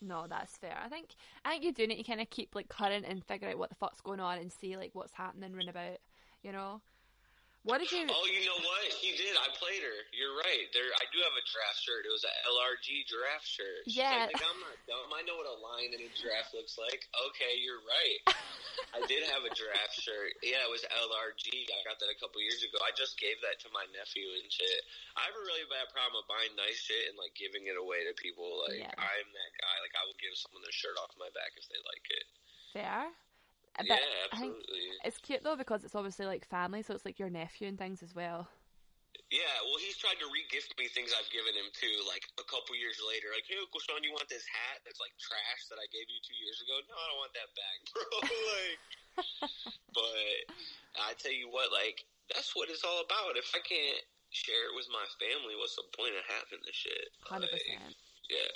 [0.00, 0.76] no, that's fair.
[0.82, 1.98] I think I think you're doing it.
[1.98, 4.52] You kind of keep like current and figure out what the fuck's going on and
[4.52, 5.98] see like what's happening round about,
[6.42, 6.80] you know.
[7.62, 8.02] What did you?
[8.10, 8.90] Oh, you know what?
[8.98, 9.38] He did.
[9.38, 9.98] I played her.
[10.10, 10.66] You're right.
[10.74, 12.02] There, I do have a draft shirt.
[12.02, 13.86] It was an LRG giraffe shirt.
[13.86, 14.26] She's Yeah.
[14.26, 15.06] Like, I'm not dumb.
[15.14, 17.06] I know what a lion and a giraffe looks like.
[17.30, 18.18] Okay, you're right.
[18.98, 20.34] I did have a giraffe shirt.
[20.42, 21.46] Yeah, it was LRG.
[21.70, 22.82] I got that a couple years ago.
[22.82, 24.82] I just gave that to my nephew and shit.
[25.14, 28.02] I have a really bad problem with buying nice shit and like giving it away
[28.10, 28.58] to people.
[28.66, 28.90] Like Yeah.
[28.98, 29.76] I'm that guy.
[29.86, 32.26] Like I will give someone the shirt off my back if they like it.
[32.74, 33.06] Fair.
[33.76, 33.96] But yeah,
[34.30, 34.84] absolutely.
[35.04, 38.02] it's cute though because it's obviously like family, so it's like your nephew and things
[38.02, 38.48] as well.
[39.32, 42.04] Yeah, well, he's tried to re-gift me things I've given him too.
[42.04, 45.16] Like a couple years later, like, hey, Uncle Sean, you want this hat that's like
[45.16, 46.76] trash that I gave you two years ago?
[46.84, 48.04] No, I don't want that back, bro.
[48.28, 48.80] like,
[49.96, 50.36] but
[51.00, 53.40] I tell you what, like, that's what it's all about.
[53.40, 54.04] If I can't
[54.36, 57.08] share it with my family, what's the point of having the shit?
[57.24, 57.96] Hundred Like, percent.
[58.30, 58.52] Yeah.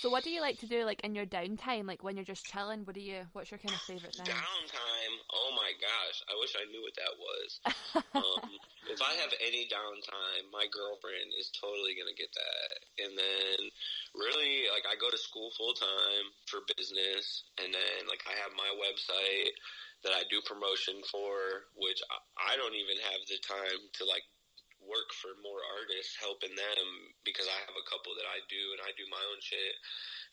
[0.00, 1.84] So what do you like to do like in your downtime?
[1.84, 3.28] Like when you're just chilling, what do you?
[3.36, 4.24] What's your kind of favorite thing?
[4.24, 5.14] Downtime.
[5.28, 7.48] Oh my gosh, I wish I knew what that was.
[8.16, 8.48] um,
[8.88, 12.70] if I have any downtime, my girlfriend is totally gonna get that.
[13.04, 13.68] And then,
[14.16, 18.56] really, like I go to school full time for business, and then like I have
[18.56, 19.52] my website
[20.00, 24.24] that I do promotion for, which I, I don't even have the time to like
[24.90, 26.86] work for more artists, helping them
[27.22, 29.74] because I have a couple that I do, and I do my own shit.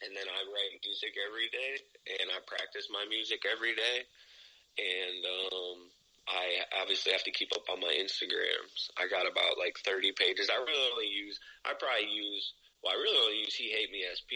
[0.01, 1.73] And then I write music every day,
[2.21, 4.09] and I practice my music every day
[4.77, 5.77] and um,
[6.29, 8.93] I obviously have to keep up on my Instagrams.
[8.97, 10.49] I got about like 30 pages.
[10.53, 14.05] I really only use, I probably use, well, I really only use He Hate Me
[14.05, 14.31] SP,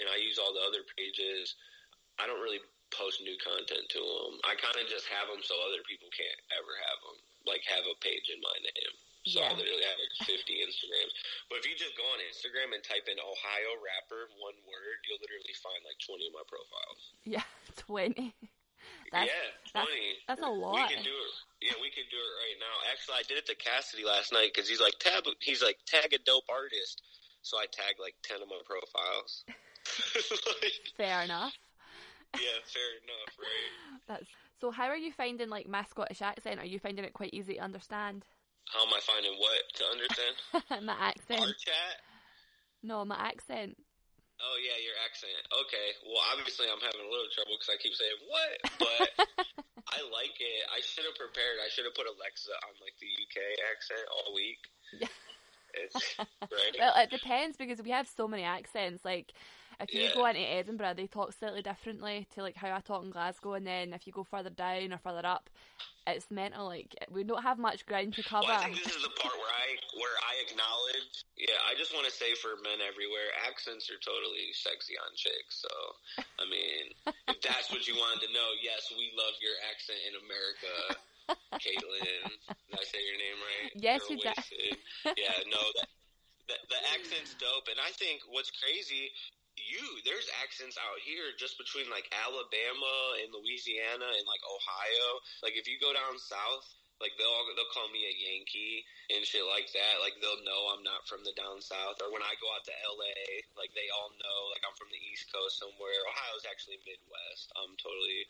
[0.00, 1.54] and I use all the other pages.
[2.16, 4.32] I don't really post new content to them.
[4.48, 7.84] I kind of just have them so other people can't ever have them, like have
[7.84, 8.94] a page in my name.
[9.24, 9.50] So Yeah.
[9.50, 11.14] I literally have like 50 Instagrams.
[11.46, 15.22] But if you just go on Instagram and type in Ohio rapper, one word, you'll
[15.22, 17.02] literally find like 20 of my profiles.
[17.22, 17.46] Yeah,
[17.86, 18.34] twenty.
[19.14, 19.86] That's, yeah, 20.
[20.26, 20.74] that's a lot.
[20.74, 21.32] We can do it.
[21.62, 22.74] Yeah, we could do it right now.
[22.90, 25.22] Actually, I did it to Cassidy last night because he's like tab.
[25.38, 27.02] He's like tag a dope artist.
[27.42, 29.44] So I tagged like ten of my profiles.
[30.62, 31.52] like, Fair enough.
[32.34, 34.00] yeah, fair enough, right?
[34.08, 34.26] That's
[34.60, 34.70] so.
[34.72, 36.58] How are you finding like my Scottish accent?
[36.58, 38.24] Are you finding it quite easy to understand?
[38.70, 40.34] How am I finding what to understand?
[40.86, 41.54] my Our accent.
[41.58, 41.96] chat.
[42.82, 43.76] No, my accent.
[44.42, 45.38] Oh yeah, your accent.
[45.66, 45.88] Okay.
[46.02, 49.06] Well, obviously I'm having a little trouble because I keep saying what, but
[49.94, 50.62] I like it.
[50.72, 51.62] I should have prepared.
[51.62, 53.38] I should have put Alexa on like the UK
[53.70, 54.58] accent all week.
[54.98, 55.12] Yeah.
[55.78, 56.74] It's right.
[56.78, 59.04] Well, it depends because we have so many accents.
[59.04, 59.32] Like,
[59.82, 60.14] if you Yeah.
[60.14, 63.66] go into Edinburgh, they talk slightly differently to like how I talk in Glasgow, and
[63.66, 65.50] then if you go further down or further up,
[66.06, 66.66] it's mental.
[66.66, 68.46] Like, we don't have much ground to cover.
[68.46, 71.22] Well, I think this is the part where I where I acknowledge.
[71.38, 75.62] Yeah, I just want to say for men everywhere, accents are totally sexy on chicks.
[75.62, 75.70] So,
[76.38, 76.94] I mean,
[77.28, 80.74] if that's what you wanted to know, yes, we love your accent in America,
[81.62, 82.30] Caitlin.
[82.50, 83.70] Did I say your name right?
[83.78, 84.78] Yes, you did.
[85.14, 85.90] Yeah, no, that,
[86.50, 89.10] that the accent's dope, and I think what's crazy.
[89.56, 95.08] You there's accents out here just between like Alabama and Louisiana and like Ohio.
[95.44, 96.66] Like if you go down south,
[97.02, 99.98] like they'll they'll call me a Yankee and shit like that.
[99.98, 101.98] Like they'll know I'm not from the down south.
[101.98, 105.02] Or when I go out to LA, like they all know like I'm from the
[105.10, 105.98] East Coast somewhere.
[106.06, 107.50] Ohio's actually Midwest.
[107.58, 108.22] I'm totally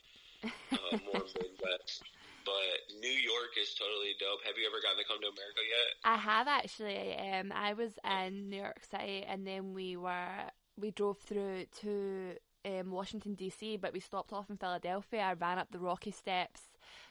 [0.72, 2.00] uh, more Midwest.
[2.48, 4.42] But New York is totally dope.
[4.42, 5.88] Have you ever gotten to come to America yet?
[6.02, 7.14] I have actually.
[7.14, 12.34] Um, I was in New York City, and then we were we drove through to
[12.64, 15.20] um, Washington DC, but we stopped off in Philadelphia.
[15.20, 16.62] I ran up the Rocky Steps,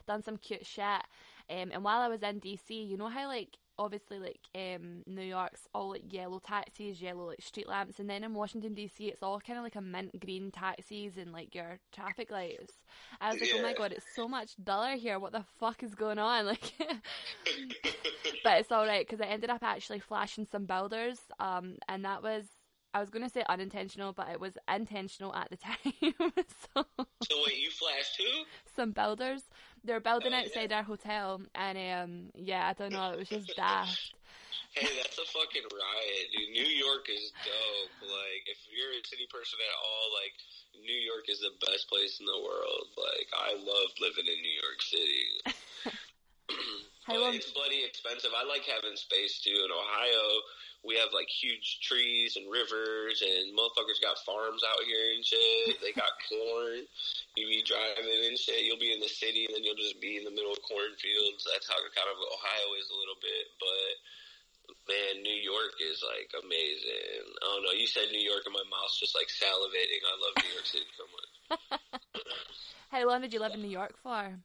[0.07, 1.03] done some cute shit.
[1.49, 5.23] Um, and while I was in DC, you know how like obviously like um, New
[5.23, 9.23] York's all like yellow taxis, yellow like street lamps, and then in Washington DC it's
[9.23, 12.73] all kind of like a mint green taxis and like your traffic lights.
[13.19, 15.19] I was like, oh my god, it's so much duller here.
[15.19, 16.45] What the fuck is going on?
[16.51, 16.73] Like.
[18.43, 22.23] but it's all right because I ended up actually flashing some builders, um, and that
[22.23, 22.45] was
[22.93, 25.77] I was going to say unintentional, but it was intentional at the time.
[26.75, 26.85] so
[27.23, 28.43] So wait, you flashed too?
[28.75, 29.43] some builders,
[29.83, 30.45] they were building Oh, yeah.
[30.45, 34.13] outside our hotel, and um, yeah, I don't know, it was just daft.
[34.73, 36.51] Hey, that's a fucking riot, dude.
[36.51, 38.07] New York is dope.
[38.07, 40.31] Like, if you're a city person at all, like,
[40.79, 42.87] New York is the best place in the world.
[42.95, 45.23] Like, I love living in New York City.
[47.07, 48.31] But long- it's bloody expensive.
[48.35, 49.57] I like having space too.
[49.65, 50.25] In Ohio,
[50.85, 55.81] we have like huge trees and rivers, and motherfuckers got farms out here and shit.
[55.81, 56.85] They got corn.
[57.37, 58.65] You be driving and shit.
[58.65, 61.45] You'll be in the city, and then you'll just be in the middle of cornfields.
[61.49, 63.93] That's how kind of Ohio is a little bit, but
[64.89, 67.25] man, New York is like amazing.
[67.41, 67.73] I don't know.
[67.73, 70.01] You said New York, and my mouth's just like salivating.
[70.05, 71.31] I love New York City so much.
[72.91, 74.37] How long did you live in New York for?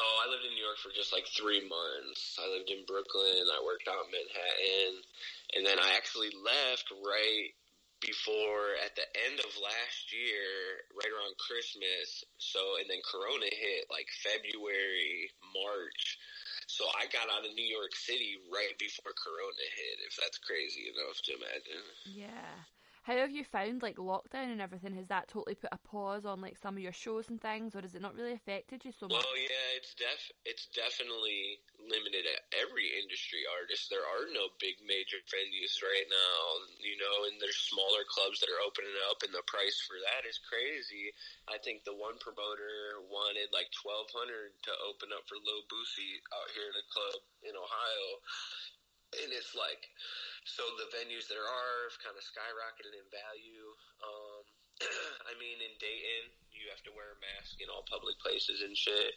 [0.00, 2.40] Oh, I lived in New York for just like three months.
[2.40, 3.44] I lived in Brooklyn.
[3.52, 5.04] I worked out in Manhattan,
[5.52, 7.52] and then I actually left right
[8.00, 12.24] before at the end of last year, right around Christmas.
[12.40, 16.16] So, and then Corona hit like February, March.
[16.64, 20.88] So I got out of New York City right before Corona hit, if that's crazy
[20.88, 21.84] enough to imagine.
[22.08, 22.64] Yeah.
[23.10, 24.94] How have you found like lockdown and everything?
[24.94, 27.82] Has that totally put a pause on like some of your shows and things, or
[27.82, 29.18] has it not really affected you so much?
[29.18, 32.22] Well, yeah, it's def it's definitely limited
[32.54, 33.90] every industry artist.
[33.90, 36.38] There are no big major venues right now,
[36.78, 40.22] you know, and there's smaller clubs that are opening up, and the price for that
[40.22, 41.10] is crazy.
[41.50, 46.22] I think the one promoter wanted like twelve hundred to open up for Lil Boosie
[46.30, 48.06] out here in a club in Ohio,
[49.18, 49.82] and it's like
[50.44, 53.68] so the venues there are have kind of skyrocketed in value.
[54.00, 54.44] Um,
[55.30, 58.72] I mean, in Dayton, you have to wear a mask in all public places and
[58.76, 59.16] shit.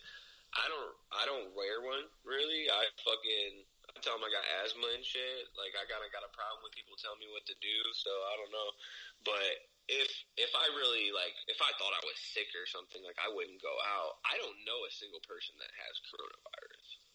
[0.53, 2.69] I don't, I don't wear one really.
[2.69, 5.49] I fucking, I tell them I got asthma and shit.
[5.57, 7.77] Like I kind of got a problem with people telling me what to do.
[7.97, 8.69] So I don't know.
[9.25, 9.53] But
[9.91, 10.07] if
[10.39, 13.59] if I really like, if I thought I was sick or something, like I wouldn't
[13.59, 14.23] go out.
[14.23, 16.72] I don't know a single person that has coronavirus.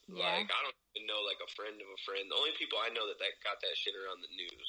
[0.08, 0.40] Yeah.
[0.40, 2.24] Like I don't even know like a friend of a friend.
[2.28, 4.68] The only people I know that that got that shit are on the news,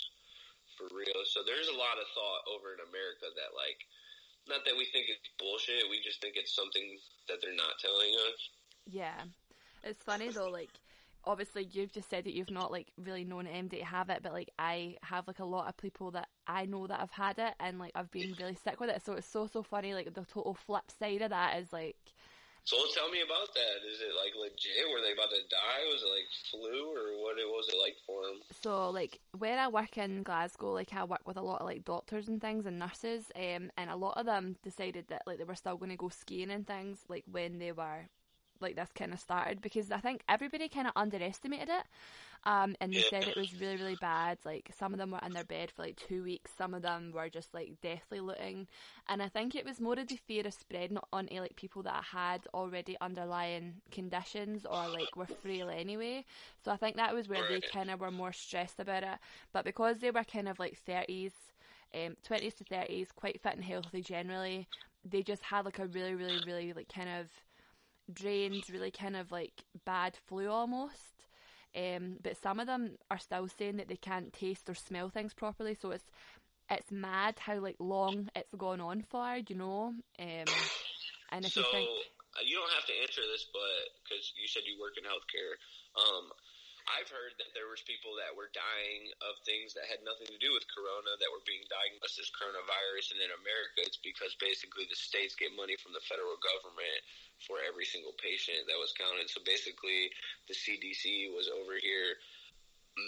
[0.76, 1.24] for real.
[1.32, 3.80] So there's a lot of thought over in America that like,
[4.52, 5.88] not that we think it's bullshit.
[5.88, 6.84] We just think it's something
[7.32, 8.40] that they're not telling us.
[8.84, 9.20] Yeah,
[9.88, 10.52] it's funny though.
[10.52, 10.76] Like
[11.24, 14.34] obviously you've just said that you've not like really known MD to have it, but
[14.34, 17.54] like I have like a lot of people that I know that have had it
[17.60, 19.02] and like I've been really sick with it.
[19.06, 19.94] So it's so so funny.
[19.94, 21.98] Like the total flip side of that is like
[22.64, 23.78] so tell me about that.
[23.88, 24.90] Is it like legit?
[24.92, 25.84] Were they about to die?
[25.92, 27.40] Was it like flu or what?
[27.40, 28.42] It was it like for them?
[28.62, 31.86] So like where I work in Glasgow, like I work with a lot of like
[31.86, 35.44] doctors and things and nurses, um, and a lot of them decided that like they
[35.44, 38.10] were still going to go skiing and things like when they were
[38.62, 41.84] like this kind of started because I think everybody kind of underestimated it.
[42.46, 44.38] Um, and they said it was really, really bad.
[44.46, 46.52] Like some of them were in their bed for like two weeks.
[46.58, 48.68] Some of them were just like deathly looting.
[49.08, 52.04] And I think it was more of the fear of spreading onto like people that
[52.04, 56.24] had already underlying conditions or like were frail anyway.
[56.64, 59.20] So I think that was where they kind of were more stressed about it.
[59.52, 61.34] But because they were kind of like thirties,
[61.94, 64.68] um, 20s to 30s, quite fit and healthy generally,
[65.04, 67.28] they just had like a really, really, really like kind of
[68.14, 70.96] drained, really kind of like bad flu almost.
[71.76, 75.34] Um, but some of them are still saying that they can't taste or smell things
[75.34, 75.76] properly.
[75.80, 76.10] So it's
[76.70, 79.94] it's mad how like long it's gone on for, you know.
[80.20, 80.50] Um,
[81.32, 81.90] and if so, you think
[82.38, 85.58] uh, you don't have to answer this, but because you said you work in healthcare,
[85.98, 86.30] um,
[86.90, 90.42] I've heard that there was people that were dying of things that had nothing to
[90.42, 94.90] do with corona that were being diagnosed as coronavirus, and in America, it's because basically
[94.90, 97.00] the states get money from the federal government
[97.46, 99.30] for every single patient that was counted.
[99.30, 100.10] So basically,
[100.50, 102.18] the CDC was over here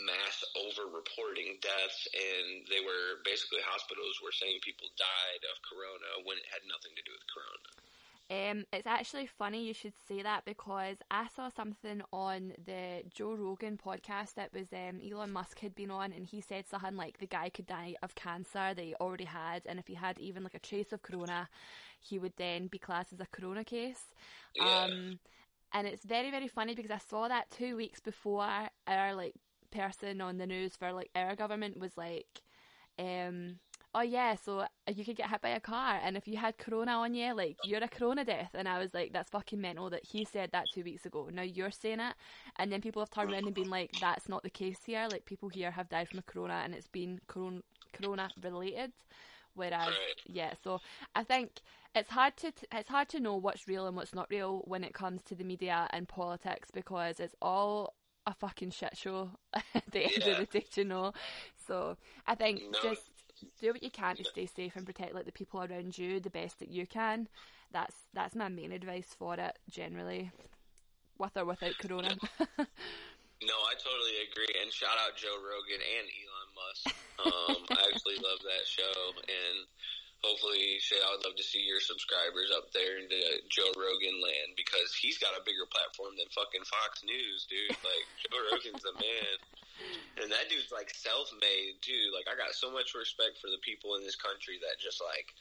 [0.07, 6.23] mass over reporting deaths and they were basically hospitals were saying people died of corona
[6.23, 7.80] when it had nothing to do with corona.
[8.31, 13.33] Um, it's actually funny you should say that because I saw something on the Joe
[13.33, 17.17] Rogan podcast that was um, Elon Musk had been on, and he said something like
[17.17, 20.43] the guy could die of cancer that he already had, and if he had even
[20.43, 21.49] like a trace of corona,
[21.99, 24.13] he would then be classed as a corona case.
[24.55, 24.85] Yeah.
[24.85, 25.19] Um,
[25.73, 28.47] and it's very very funny because I saw that two weeks before
[28.87, 29.33] our like
[29.71, 32.41] person on the news for like our government was like,
[32.97, 33.57] um
[33.93, 36.91] oh yeah, so you could get hit by a car, and if you had corona
[36.93, 38.51] on you, like you're a corona death.
[38.53, 41.29] And I was like, that's fucking mental that he said that two weeks ago.
[41.31, 42.15] Now you're saying it,
[42.57, 45.07] and then people have turned around and been like, that's not the case here.
[45.09, 47.61] Like people here have died from a corona, and it's been corona
[47.93, 48.93] corona related.
[49.53, 50.79] Whereas, yeah, so
[51.13, 51.59] I think
[51.93, 54.83] it's hard to t- it's hard to know what's real and what's not real when
[54.83, 59.91] it comes to the media and politics because it's all a fucking shit show at
[59.91, 60.31] the end Yeah.
[60.31, 61.11] of the day, you know.
[61.67, 62.79] So I think No.
[62.81, 63.10] just
[63.59, 66.29] do what you can to stay safe and protect like the people around you the
[66.29, 67.27] best that you can.
[67.71, 70.31] That's that's my main advice for it generally,
[71.17, 72.15] with or without corona.
[73.41, 74.53] No, I totally agree.
[74.61, 76.85] And shout out Joe Rogan and Elon Musk.
[77.25, 79.65] Um, I actually love that show, and
[80.21, 83.17] hopefully, shit, I would love to see your subscribers up there into
[83.49, 87.77] Joe Rogan land because he's got a bigger platform than fucking Fox News, dude.
[87.81, 89.35] Like Joe Rogan's the man,
[90.21, 92.13] and that dude's like self-made too.
[92.13, 95.33] Like I got so much respect for the people in this country that just like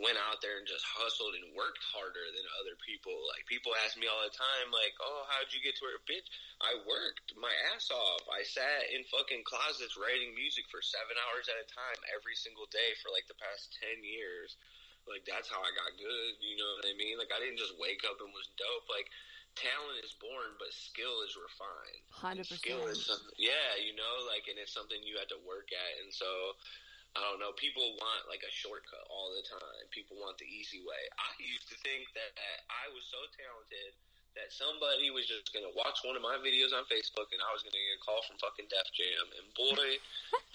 [0.00, 3.12] went out there and just hustled and worked harder than other people.
[3.30, 6.26] Like people ask me all the time, like, "Oh, how'd you get to where?" Bitch,
[6.64, 8.24] I worked my ass off.
[8.32, 12.66] I sat in fucking closets writing music for seven hours at a time every single
[12.72, 14.56] day for like the past ten years.
[15.08, 16.32] Like that's how I got good.
[16.40, 17.20] You know what I mean?
[17.20, 18.88] Like I didn't just wake up and was dope.
[18.88, 19.08] Like
[19.58, 22.04] talent is born, but skill is refined.
[22.14, 23.34] Hundred Skill is percent.
[23.36, 26.56] yeah, you know, like, and it's something you have to work at, and so.
[27.18, 27.50] I don't know.
[27.58, 29.84] People want like a shortcut all the time.
[29.90, 31.02] People want the easy way.
[31.18, 32.32] I used to think that
[32.70, 33.98] I was so talented
[34.38, 37.50] that somebody was just going to watch one of my videos on Facebook and I
[37.50, 39.26] was going to get a call from fucking Def Jam.
[39.34, 39.98] And boy,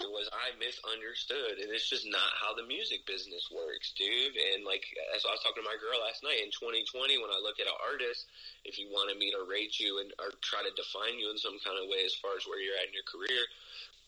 [0.00, 1.60] it was I misunderstood.
[1.60, 4.32] And it's just not how the music business works, dude.
[4.56, 7.36] And like, as I was talking to my girl last night in 2020, when I
[7.44, 8.32] look at an artist,
[8.64, 11.60] if you wanted me to rate you and or try to define you in some
[11.60, 13.44] kind of way as far as where you're at in your career,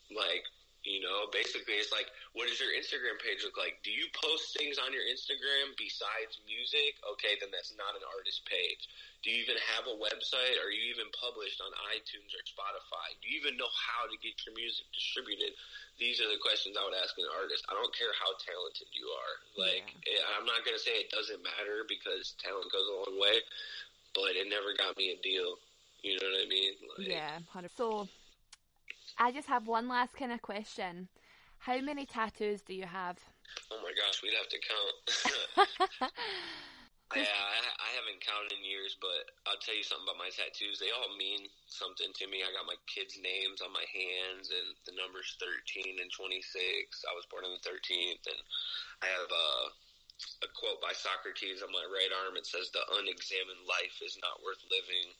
[0.08, 0.48] like,
[0.86, 3.82] you know, basically it's like, what does your Instagram page look like?
[3.82, 6.96] Do you post things on your Instagram besides music?
[7.02, 8.86] Okay, then that's not an artist page.
[9.26, 10.54] Do you even have a website?
[10.62, 13.18] Are you even published on iTunes or Spotify?
[13.18, 15.58] Do you even know how to get your music distributed?
[15.98, 17.66] These are the questions I would ask an artist.
[17.66, 19.34] I don't care how talented you are.
[19.58, 23.18] Like, eh, I'm not going to say it doesn't matter because talent goes a long
[23.18, 23.42] way,
[24.14, 25.58] but it never got me a deal.
[26.06, 26.72] You know what I mean?
[26.86, 27.74] Like, Yeah, hundred.
[27.74, 28.06] So,
[29.18, 31.10] I just have one last kind of question.
[31.58, 33.18] How many tattoos do you have?
[33.74, 34.94] Oh my gosh, we'd have to count.
[37.18, 40.78] yeah, I, I haven't counted in years, but I'll tell you something about my tattoos.
[40.78, 42.46] They all mean something to me.
[42.46, 46.46] I got my kids' names on my hands, and the numbers 13 and 26.
[47.10, 48.40] I was born on the 13th, and
[49.02, 49.66] I have uh,
[50.46, 52.38] a quote by Socrates on my right arm.
[52.38, 55.10] It says, "The unexamined life is not worth living,"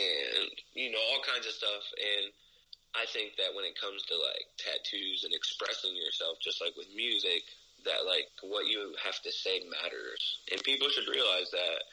[0.00, 1.84] and you know all kinds of stuff.
[2.00, 2.32] And
[2.96, 6.88] I think that when it comes to like tattoos and expressing yourself, just like with
[6.96, 7.44] music,
[7.84, 11.84] that like what you have to say matters, and people should realize that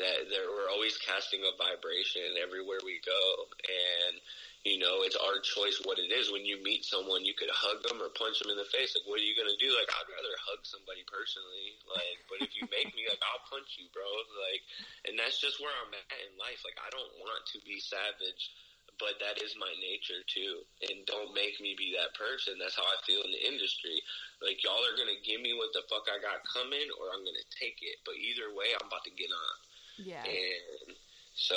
[0.00, 3.22] that there, we're always casting a vibration everywhere we go,
[3.60, 4.16] and
[4.64, 6.32] you know it's our choice what it is.
[6.32, 8.96] When you meet someone, you could hug them or punch them in the face.
[8.96, 9.68] Like, what are you gonna do?
[9.76, 11.76] Like, I'd rather hug somebody personally.
[11.84, 14.06] Like, but if you make me, like, I'll punch you, bro.
[14.48, 14.62] Like,
[15.10, 16.62] and that's just where I'm at in life.
[16.64, 18.54] Like, I don't want to be savage
[18.98, 20.62] but that is my nature too.
[20.90, 22.58] And don't make me be that person.
[22.58, 24.02] That's how I feel in the industry.
[24.42, 27.48] Like y'all are gonna give me what the fuck I got coming, or I'm gonna
[27.58, 28.02] take it.
[28.02, 29.56] But either way, I'm about to get on.
[29.98, 30.22] Yeah.
[30.22, 30.94] And
[31.38, 31.54] so,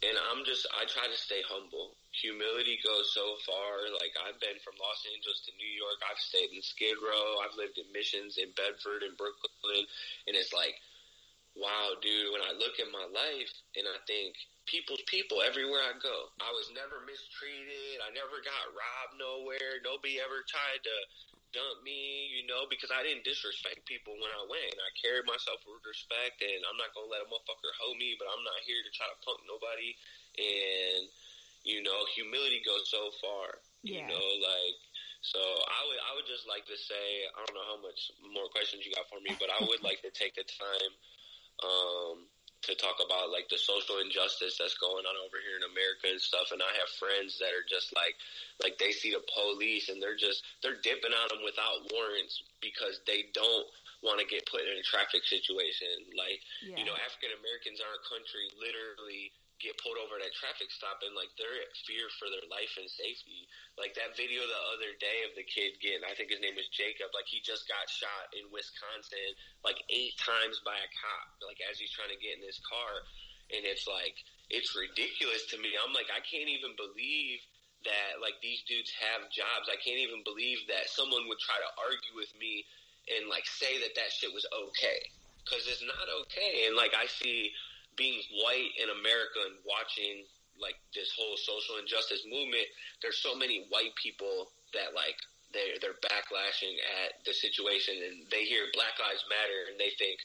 [0.00, 1.92] and I'm just, I try to stay humble.
[2.24, 3.92] Humility goes so far.
[3.92, 6.00] Like I've been from Los Angeles to New York.
[6.08, 7.44] I've stayed in Skid Row.
[7.44, 9.84] I've lived in Missions, in Bedford, in Brooklyn,
[10.24, 10.72] and it's like,
[11.52, 12.32] wow, dude.
[12.32, 14.40] When I look at my life and I think
[14.70, 16.30] people's people everywhere I go.
[16.38, 17.98] I was never mistreated.
[18.06, 19.82] I never got robbed nowhere.
[19.82, 20.96] Nobody ever tried to
[21.50, 24.78] dump me, you know, because I didn't disrespect people when I went.
[24.78, 28.14] I carried myself with respect, and I'm not gonna let a motherfucker hoe me.
[28.14, 29.98] But I'm not here to try to punk nobody.
[30.38, 31.10] And
[31.66, 33.58] you know, humility goes so far.
[33.82, 34.06] Yeah.
[34.06, 34.78] You know, like.
[35.20, 38.48] So I would I would just like to say I don't know how much more
[38.48, 40.96] questions you got for me, but I would like to take the time
[41.60, 42.24] um,
[42.62, 46.20] to talk about like the social injustice that's going on over here in America and
[46.20, 46.52] stuff.
[46.52, 48.12] And I have friends that are just like,
[48.60, 53.00] like they see the police and they're just they're dipping on them without warrants because
[53.08, 53.66] they don't
[54.04, 56.08] want to get put in a traffic situation.
[56.12, 56.76] Like Yeah.
[56.76, 61.04] you know, African Americans in our country literally get pulled over at a traffic stop
[61.04, 63.44] and like they're at fear for their life and safety.
[63.76, 66.68] Like that video the other day of the kid getting, I think his name is
[66.72, 71.60] Jacob, like he just got shot in Wisconsin like eight times by a cop, like
[71.68, 73.04] as he's trying to get in his car.
[73.52, 74.16] And it's like,
[74.48, 75.76] it's ridiculous to me.
[75.76, 77.44] I'm like, I can't even believe
[77.84, 79.68] that like these dudes have jobs.
[79.68, 82.64] I can't even believe that someone would try to argue with me
[83.08, 85.00] and like say that that shit was okay.
[85.48, 86.68] Cause it's not okay.
[86.68, 87.50] And like I see
[87.96, 90.26] being white in America and watching
[90.60, 92.68] like this whole social injustice movement,
[93.00, 95.16] there's so many white people that like
[95.52, 100.20] they're they're backlashing at the situation and they hear Black Lives Matter and they think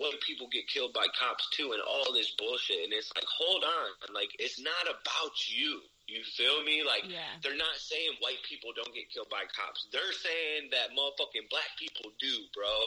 [0.00, 1.72] white people get killed by cops too?
[1.72, 2.84] And all this bullshit.
[2.84, 4.14] And it's like hold on.
[4.14, 7.38] Like it's not about you you feel me like Yeah.
[7.42, 11.70] they're not saying white people don't get killed by cops they're saying that motherfucking black
[11.78, 12.86] people do bro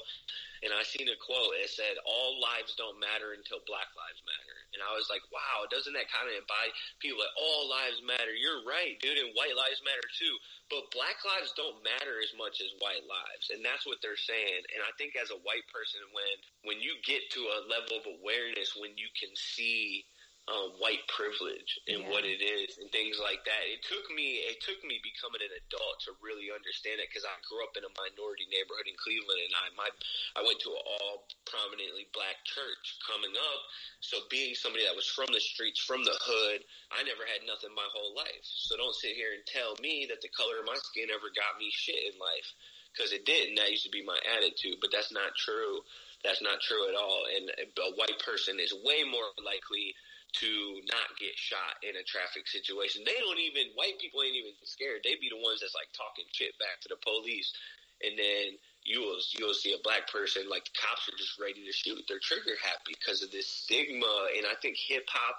[0.64, 1.60] and I seen a quote.
[1.60, 5.68] It said, "All lives don't matter until Black Lives Matter." And I was like, "Wow,
[5.70, 9.56] doesn't that kind of embody people like all lives matter?" You're right, dude, and white
[9.56, 10.40] lives matter too.
[10.70, 14.66] But black lives don't matter as much as white lives, and that's what they're saying.
[14.74, 18.06] And I think as a white person, when when you get to a level of
[18.08, 20.06] awareness, when you can see
[20.52, 22.10] um, white privilege and Yeah.
[22.12, 23.64] what it is and things like that.
[23.64, 27.32] It took me it took me becoming an adult to really understand it because I
[27.48, 29.90] grew up in a minority neighborhood in Cleveland and I my
[30.36, 33.62] I went to an all prominently black church coming up.
[34.02, 37.72] So being somebody that was from the streets, from the hood, I never had nothing
[37.72, 38.44] my whole life.
[38.44, 41.56] So don't sit here and tell me that the color of my skin ever got
[41.56, 42.52] me shit in life
[42.92, 43.56] because it didn't.
[43.56, 45.82] That used to be my attitude, but that's not true.
[46.24, 47.24] That's not true at all.
[47.32, 49.96] And a white person is way more likely
[50.42, 53.06] to not get shot in a traffic situation.
[53.06, 55.06] They don't even white people ain't even scared.
[55.06, 57.54] They be the ones that's like talking shit back to the police,
[58.02, 61.64] and then you will you'll see a black person like the cops are just ready
[61.64, 62.02] to shoot.
[62.10, 65.38] They're trigger happy because of this stigma, and I think hip hop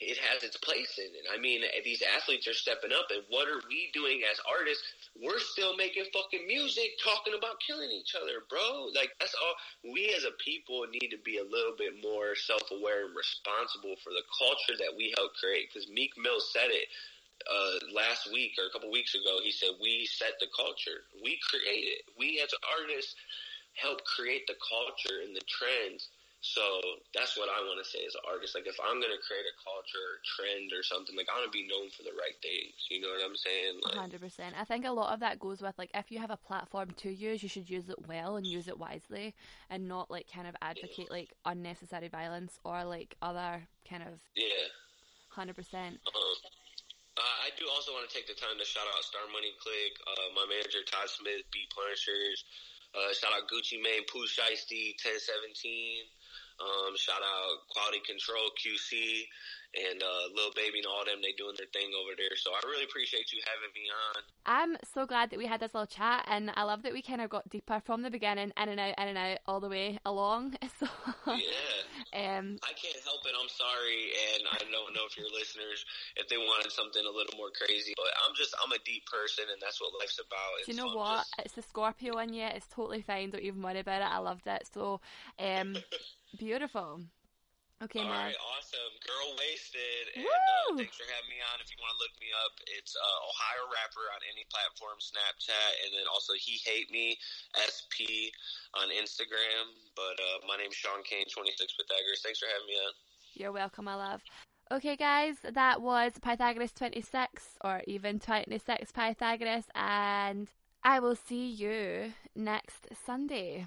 [0.00, 1.26] it has its place in it.
[1.30, 4.82] I mean, these athletes are stepping up, and what are we doing as artists?
[5.14, 8.90] We're still making fucking music, talking about killing each other, bro.
[8.94, 9.54] Like that's all.
[9.86, 14.10] We as a people need to be a little bit more self-aware and responsible for
[14.10, 15.70] the culture that we help create.
[15.70, 16.90] Because Meek Mill said it
[17.46, 19.38] uh, last week or a couple weeks ago.
[19.42, 22.02] He said we set the culture, we create it.
[22.18, 23.14] We as artists
[23.78, 26.10] help create the culture and the trends
[26.44, 26.60] so
[27.16, 28.52] that's what I want to say as an artist.
[28.52, 31.56] Like if I'm gonna create a culture or trend or something, like I want to
[31.56, 32.76] be known for the right things.
[32.92, 33.80] You know what I'm saying?
[33.96, 34.52] Hundred like, percent.
[34.52, 37.08] I think a lot of that goes with like if you have a platform to
[37.08, 39.32] use, you should use it well and use it wisely,
[39.72, 41.16] and not like kind of advocate yeah.
[41.16, 44.68] like unnecessary violence or like other kind of yeah.
[45.32, 45.96] Hundred percent.
[46.04, 49.96] Uh, I do also want to take the time to shout out Star Money Click,
[50.04, 52.44] uh, my manager Todd Smith, Beat Punishers,
[52.94, 56.06] uh, shout out Gucci Mane, Pooh Shiesty, 1017.
[56.60, 59.26] Um, shout out Quality Control QC
[59.74, 61.18] and uh, Lil Baby and all them.
[61.18, 62.36] They doing their thing over there.
[62.38, 64.22] So I really appreciate you having me on.
[64.46, 67.20] I'm so glad that we had this little chat, and I love that we kind
[67.20, 69.98] of got deeper from the beginning, in and out, in and out, all the way
[70.04, 70.56] along.
[70.80, 70.88] So
[71.30, 73.32] yeah, um, I can't help it.
[73.40, 75.86] I'm sorry, and I don't know if your listeners
[76.16, 79.44] if they wanted something a little more crazy, but I'm just I'm a deep person,
[79.52, 80.66] and that's what life's about.
[80.66, 81.18] Do you know so what?
[81.18, 81.46] Just...
[81.46, 82.44] It's the Scorpio in you.
[82.44, 83.30] It's totally fine.
[83.30, 84.08] Don't even worry about it.
[84.10, 84.68] I loved it.
[84.72, 85.00] So,
[85.38, 85.76] um,
[86.38, 87.00] beautiful.
[87.82, 88.08] Okay, man.
[88.08, 88.92] All right, awesome.
[89.02, 90.06] Girl Wasted.
[90.14, 91.58] And uh, thanks for having me on.
[91.58, 95.72] If you want to look me up, it's uh, Ohio Rapper on any platform, Snapchat,
[95.84, 97.18] and then also He Hate Me,
[97.58, 98.30] SP
[98.78, 99.74] on Instagram.
[99.98, 102.22] But uh, my name's Sean Kane, 26 Pythagoras.
[102.22, 102.92] Thanks for having me on.
[103.34, 104.22] You're welcome, my love.
[104.72, 110.48] Okay, guys, that was Pythagoras 26 or even 26 Pythagoras, and
[110.82, 113.66] I will see you next Sunday.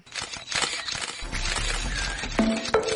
[2.48, 2.87] You.